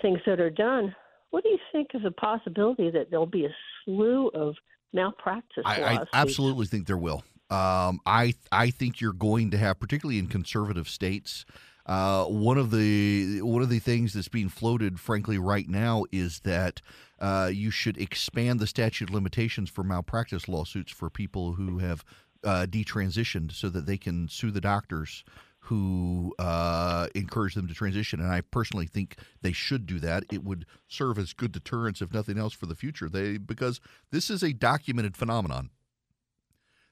things 0.00 0.20
that 0.26 0.40
are 0.40 0.50
done. 0.50 0.94
What 1.30 1.44
do 1.44 1.50
you 1.50 1.58
think 1.72 1.88
is 1.94 2.02
a 2.04 2.10
possibility 2.10 2.90
that 2.90 3.10
there'll 3.10 3.26
be 3.26 3.46
a 3.46 3.54
slew 3.84 4.28
of 4.28 4.54
malpractice 4.92 5.62
I, 5.64 5.82
I 5.82 6.04
absolutely 6.12 6.66
think 6.66 6.86
there 6.86 6.98
will. 6.98 7.24
Um, 7.50 8.00
I 8.06 8.34
I 8.50 8.70
think 8.70 9.00
you're 9.00 9.12
going 9.12 9.50
to 9.50 9.58
have, 9.58 9.78
particularly 9.78 10.18
in 10.18 10.26
conservative 10.26 10.88
states, 10.88 11.44
uh, 11.86 12.24
one 12.24 12.58
of 12.58 12.70
the 12.70 13.42
one 13.42 13.62
of 13.62 13.68
the 13.68 13.78
things 13.78 14.14
that's 14.14 14.28
being 14.28 14.48
floated, 14.48 15.00
frankly, 15.00 15.38
right 15.38 15.68
now 15.68 16.04
is 16.12 16.40
that 16.40 16.80
uh, 17.18 17.50
you 17.52 17.70
should 17.70 17.98
expand 17.98 18.60
the 18.60 18.66
statute 18.66 19.08
of 19.08 19.14
limitations 19.14 19.68
for 19.68 19.82
malpractice 19.82 20.48
lawsuits 20.48 20.92
for 20.92 21.10
people 21.10 21.52
who 21.52 21.78
have 21.78 22.04
uh, 22.44 22.66
detransitioned, 22.68 23.52
so 23.52 23.68
that 23.68 23.86
they 23.86 23.98
can 23.98 24.28
sue 24.28 24.50
the 24.50 24.60
doctors 24.60 25.24
who 25.66 26.34
uh, 26.38 27.06
encourage 27.14 27.54
them 27.54 27.68
to 27.68 27.74
transition. 27.74 28.20
And 28.20 28.30
I 28.30 28.40
personally 28.40 28.86
think 28.86 29.16
they 29.42 29.52
should 29.52 29.86
do 29.86 30.00
that. 30.00 30.24
It 30.30 30.44
would 30.44 30.66
serve 30.88 31.18
as 31.18 31.32
good 31.32 31.52
deterrence, 31.52 32.02
if 32.02 32.12
nothing 32.12 32.36
else, 32.36 32.52
for 32.52 32.66
the 32.66 32.74
future. 32.74 33.08
They 33.08 33.38
because 33.38 33.80
this 34.10 34.28
is 34.28 34.42
a 34.42 34.52
documented 34.52 35.16
phenomenon. 35.16 35.70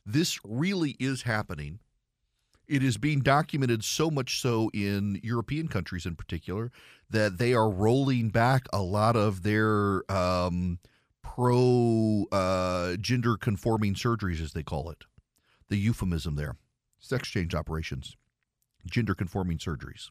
This 0.06 0.38
really 0.44 0.96
is 1.00 1.22
happening. 1.22 1.80
It 2.68 2.84
is 2.84 2.96
being 2.96 3.20
documented 3.20 3.82
so 3.82 4.10
much 4.10 4.40
so 4.40 4.70
in 4.72 5.20
European 5.24 5.66
countries 5.66 6.06
in 6.06 6.14
particular 6.14 6.70
that 7.10 7.38
they 7.38 7.52
are 7.52 7.68
rolling 7.68 8.28
back 8.28 8.66
a 8.72 8.80
lot 8.80 9.16
of 9.16 9.42
their 9.42 10.10
um, 10.10 10.78
pro 11.22 12.26
uh, 12.30 12.94
gender 12.96 13.36
conforming 13.36 13.94
surgeries, 13.94 14.40
as 14.40 14.52
they 14.52 14.62
call 14.62 14.90
it. 14.90 15.04
The 15.68 15.76
euphemism 15.76 16.36
there 16.36 16.56
sex 17.00 17.28
change 17.28 17.54
operations, 17.54 18.16
gender 18.86 19.14
conforming 19.14 19.58
surgeries. 19.58 20.10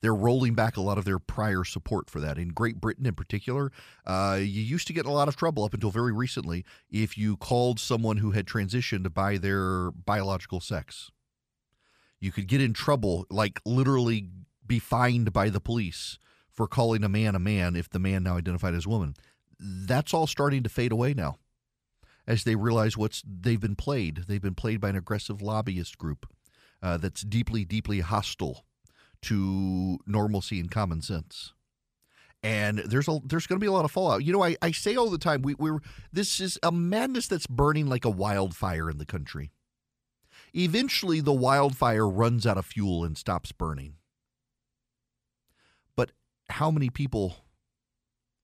They're 0.00 0.14
rolling 0.14 0.54
back 0.54 0.76
a 0.76 0.80
lot 0.80 0.98
of 0.98 1.04
their 1.04 1.18
prior 1.18 1.64
support 1.64 2.08
for 2.08 2.20
that. 2.20 2.38
In 2.38 2.48
Great 2.48 2.80
Britain, 2.80 3.06
in 3.06 3.14
particular, 3.14 3.70
uh, 4.06 4.38
you 4.40 4.62
used 4.62 4.86
to 4.86 4.92
get 4.92 5.06
a 5.06 5.10
lot 5.10 5.28
of 5.28 5.36
trouble 5.36 5.64
up 5.64 5.74
until 5.74 5.90
very 5.90 6.12
recently 6.12 6.64
if 6.90 7.18
you 7.18 7.36
called 7.36 7.78
someone 7.78 8.18
who 8.18 8.30
had 8.30 8.46
transitioned 8.46 9.12
by 9.12 9.36
their 9.36 9.90
biological 9.90 10.60
sex. 10.60 11.10
You 12.18 12.32
could 12.32 12.48
get 12.48 12.60
in 12.60 12.72
trouble, 12.72 13.26
like 13.30 13.60
literally 13.64 14.28
be 14.66 14.78
fined 14.78 15.32
by 15.32 15.50
the 15.50 15.60
police 15.60 16.18
for 16.50 16.66
calling 16.66 17.04
a 17.04 17.08
man 17.08 17.34
a 17.34 17.38
man 17.38 17.76
if 17.76 17.88
the 17.88 17.98
man 17.98 18.22
now 18.22 18.36
identified 18.36 18.74
as 18.74 18.86
woman. 18.86 19.14
That's 19.58 20.14
all 20.14 20.26
starting 20.26 20.62
to 20.62 20.68
fade 20.70 20.92
away 20.92 21.12
now 21.12 21.36
as 22.26 22.44
they 22.44 22.54
realize 22.54 22.96
what's 22.96 23.22
they've 23.26 23.60
been 23.60 23.76
played. 23.76 24.24
They've 24.28 24.40
been 24.40 24.54
played 24.54 24.80
by 24.80 24.90
an 24.90 24.96
aggressive 24.96 25.42
lobbyist 25.42 25.98
group 25.98 26.26
uh, 26.82 26.96
that's 26.96 27.22
deeply, 27.22 27.64
deeply 27.64 28.00
hostile 28.00 28.64
to 29.22 29.98
normalcy 30.06 30.60
and 30.60 30.70
common 30.70 31.02
sense. 31.02 31.52
And 32.42 32.78
there's 32.78 33.06
a 33.06 33.20
there's 33.22 33.46
going 33.46 33.58
to 33.58 33.64
be 33.64 33.66
a 33.68 33.72
lot 33.72 33.84
of 33.84 33.90
fallout. 33.90 34.24
You 34.24 34.32
know, 34.32 34.42
I, 34.42 34.56
I 34.62 34.72
say 34.72 34.96
all 34.96 35.10
the 35.10 35.18
time 35.18 35.42
we 35.42 35.54
we're 35.54 35.80
this 36.10 36.40
is 36.40 36.58
a 36.62 36.72
madness 36.72 37.26
that's 37.26 37.46
burning 37.46 37.86
like 37.86 38.06
a 38.06 38.10
wildfire 38.10 38.88
in 38.88 38.96
the 38.96 39.04
country. 39.04 39.50
Eventually, 40.54 41.20
the 41.20 41.34
wildfire 41.34 42.08
runs 42.08 42.46
out 42.46 42.56
of 42.56 42.64
fuel 42.64 43.04
and 43.04 43.16
stops 43.16 43.52
burning. 43.52 43.96
But 45.94 46.12
how 46.48 46.70
many 46.70 46.88
people 46.88 47.36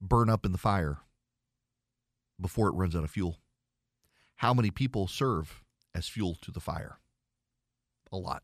burn 0.01 0.29
up 0.29 0.45
in 0.45 0.53
the 0.53 0.59
fire 0.59 0.99
before 2.39 2.69
it 2.69 2.75
runs 2.75 2.95
out 2.95 3.03
of 3.03 3.11
fuel? 3.11 3.39
How 4.37 4.53
many 4.53 4.71
people 4.71 5.09
serve 5.09 5.65
as 5.95 6.07
fuel 6.07 6.37
to 6.43 6.51
the 6.51 6.61
fire? 6.61 6.99
A 8.17 8.19
lot. 8.19 8.43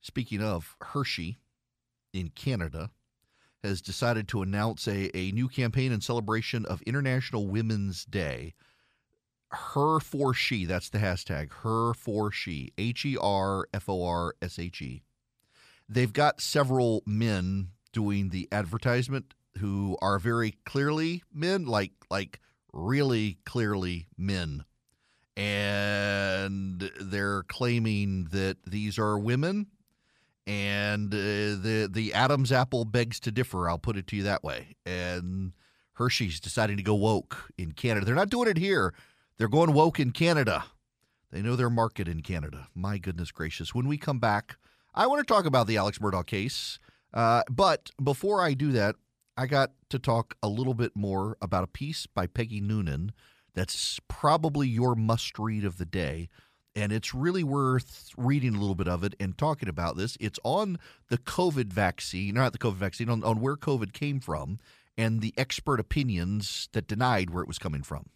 Speaking 0.00 0.40
of, 0.40 0.76
Hershey 0.80 1.36
in 2.14 2.30
Canada 2.30 2.88
has 3.62 3.82
decided 3.82 4.28
to 4.28 4.40
announce 4.40 4.88
a, 4.88 5.14
a 5.14 5.30
new 5.32 5.46
campaign 5.46 5.92
in 5.92 6.00
celebration 6.00 6.64
of 6.64 6.80
International 6.82 7.46
Women's 7.46 8.06
Day. 8.06 8.54
Her 9.50 10.00
for 10.00 10.32
she, 10.32 10.64
that's 10.64 10.88
the 10.88 11.00
hashtag, 11.00 11.52
her 11.62 11.92
for 11.92 12.32
she, 12.32 12.72
H 12.78 13.04
E 13.04 13.18
R 13.20 13.68
F 13.74 13.90
O 13.90 14.02
R 14.02 14.34
S 14.40 14.58
H 14.58 14.80
E. 14.80 15.02
They've 15.86 16.12
got 16.12 16.40
several 16.40 17.02
men 17.04 17.72
doing 17.92 18.30
the 18.30 18.48
advertisement 18.50 19.34
who 19.58 19.98
are 20.00 20.18
very 20.18 20.52
clearly 20.64 21.22
men, 21.30 21.66
like 21.66 21.92
like 22.10 22.40
really 22.72 23.36
clearly 23.44 24.08
men. 24.16 24.64
And 25.36 26.90
they're 27.00 27.42
claiming 27.44 28.28
that 28.32 28.58
these 28.66 28.98
are 28.98 29.18
women 29.18 29.68
and 30.46 31.12
uh, 31.12 31.16
the 31.16 31.88
the 31.90 32.12
Adam's 32.14 32.52
apple 32.52 32.84
begs 32.84 33.20
to 33.20 33.30
differ. 33.30 33.68
I'll 33.68 33.78
put 33.78 33.96
it 33.96 34.06
to 34.08 34.16
you 34.16 34.22
that 34.24 34.42
way. 34.42 34.76
And 34.84 35.52
Hershey's 35.94 36.40
deciding 36.40 36.76
to 36.78 36.82
go 36.82 36.94
woke 36.94 37.50
in 37.56 37.72
Canada. 37.72 38.04
They're 38.04 38.14
not 38.14 38.30
doing 38.30 38.48
it 38.48 38.58
here. 38.58 38.94
They're 39.38 39.48
going 39.48 39.72
woke 39.72 40.00
in 40.00 40.10
Canada. 40.10 40.64
They 41.30 41.42
know 41.42 41.56
their 41.56 41.70
market 41.70 42.08
in 42.08 42.20
Canada. 42.20 42.68
My 42.74 42.98
goodness 42.98 43.30
gracious! 43.30 43.74
When 43.74 43.88
we 43.88 43.96
come 43.96 44.18
back, 44.18 44.56
I 44.94 45.06
want 45.06 45.26
to 45.26 45.32
talk 45.32 45.46
about 45.46 45.66
the 45.66 45.76
Alex 45.76 45.98
Murdaugh 45.98 46.26
case. 46.26 46.78
Uh, 47.14 47.42
but 47.50 47.90
before 48.02 48.42
I 48.42 48.54
do 48.54 48.72
that, 48.72 48.96
I 49.36 49.46
got 49.46 49.72
to 49.90 49.98
talk 49.98 50.34
a 50.42 50.48
little 50.48 50.74
bit 50.74 50.92
more 50.94 51.36
about 51.40 51.64
a 51.64 51.68
piece 51.68 52.06
by 52.06 52.26
Peggy 52.26 52.60
Noonan 52.60 53.12
that's 53.54 54.00
probably 54.08 54.68
your 54.68 54.94
must 54.94 55.38
read 55.38 55.64
of 55.64 55.78
the 55.78 55.84
day 55.84 56.28
and 56.74 56.92
it's 56.92 57.14
really 57.14 57.44
worth 57.44 58.10
reading 58.16 58.54
a 58.54 58.58
little 58.58 58.74
bit 58.74 58.88
of 58.88 59.04
it 59.04 59.14
and 59.20 59.36
talking 59.36 59.68
about 59.68 59.96
this. 59.96 60.16
It's 60.20 60.38
on 60.42 60.78
the 61.08 61.18
COVID 61.18 61.66
vaccine, 61.66 62.34
not 62.34 62.52
the 62.52 62.58
COVID 62.58 62.76
vaccine, 62.76 63.08
on, 63.08 63.22
on 63.22 63.40
where 63.40 63.56
COVID 63.56 63.92
came 63.92 64.20
from 64.20 64.58
and 64.96 65.20
the 65.20 65.34
expert 65.36 65.80
opinions 65.80 66.68
that 66.72 66.86
denied 66.86 67.30
where 67.30 67.42
it 67.42 67.48
was 67.48 67.58
coming 67.58 67.82
from. 67.82 68.10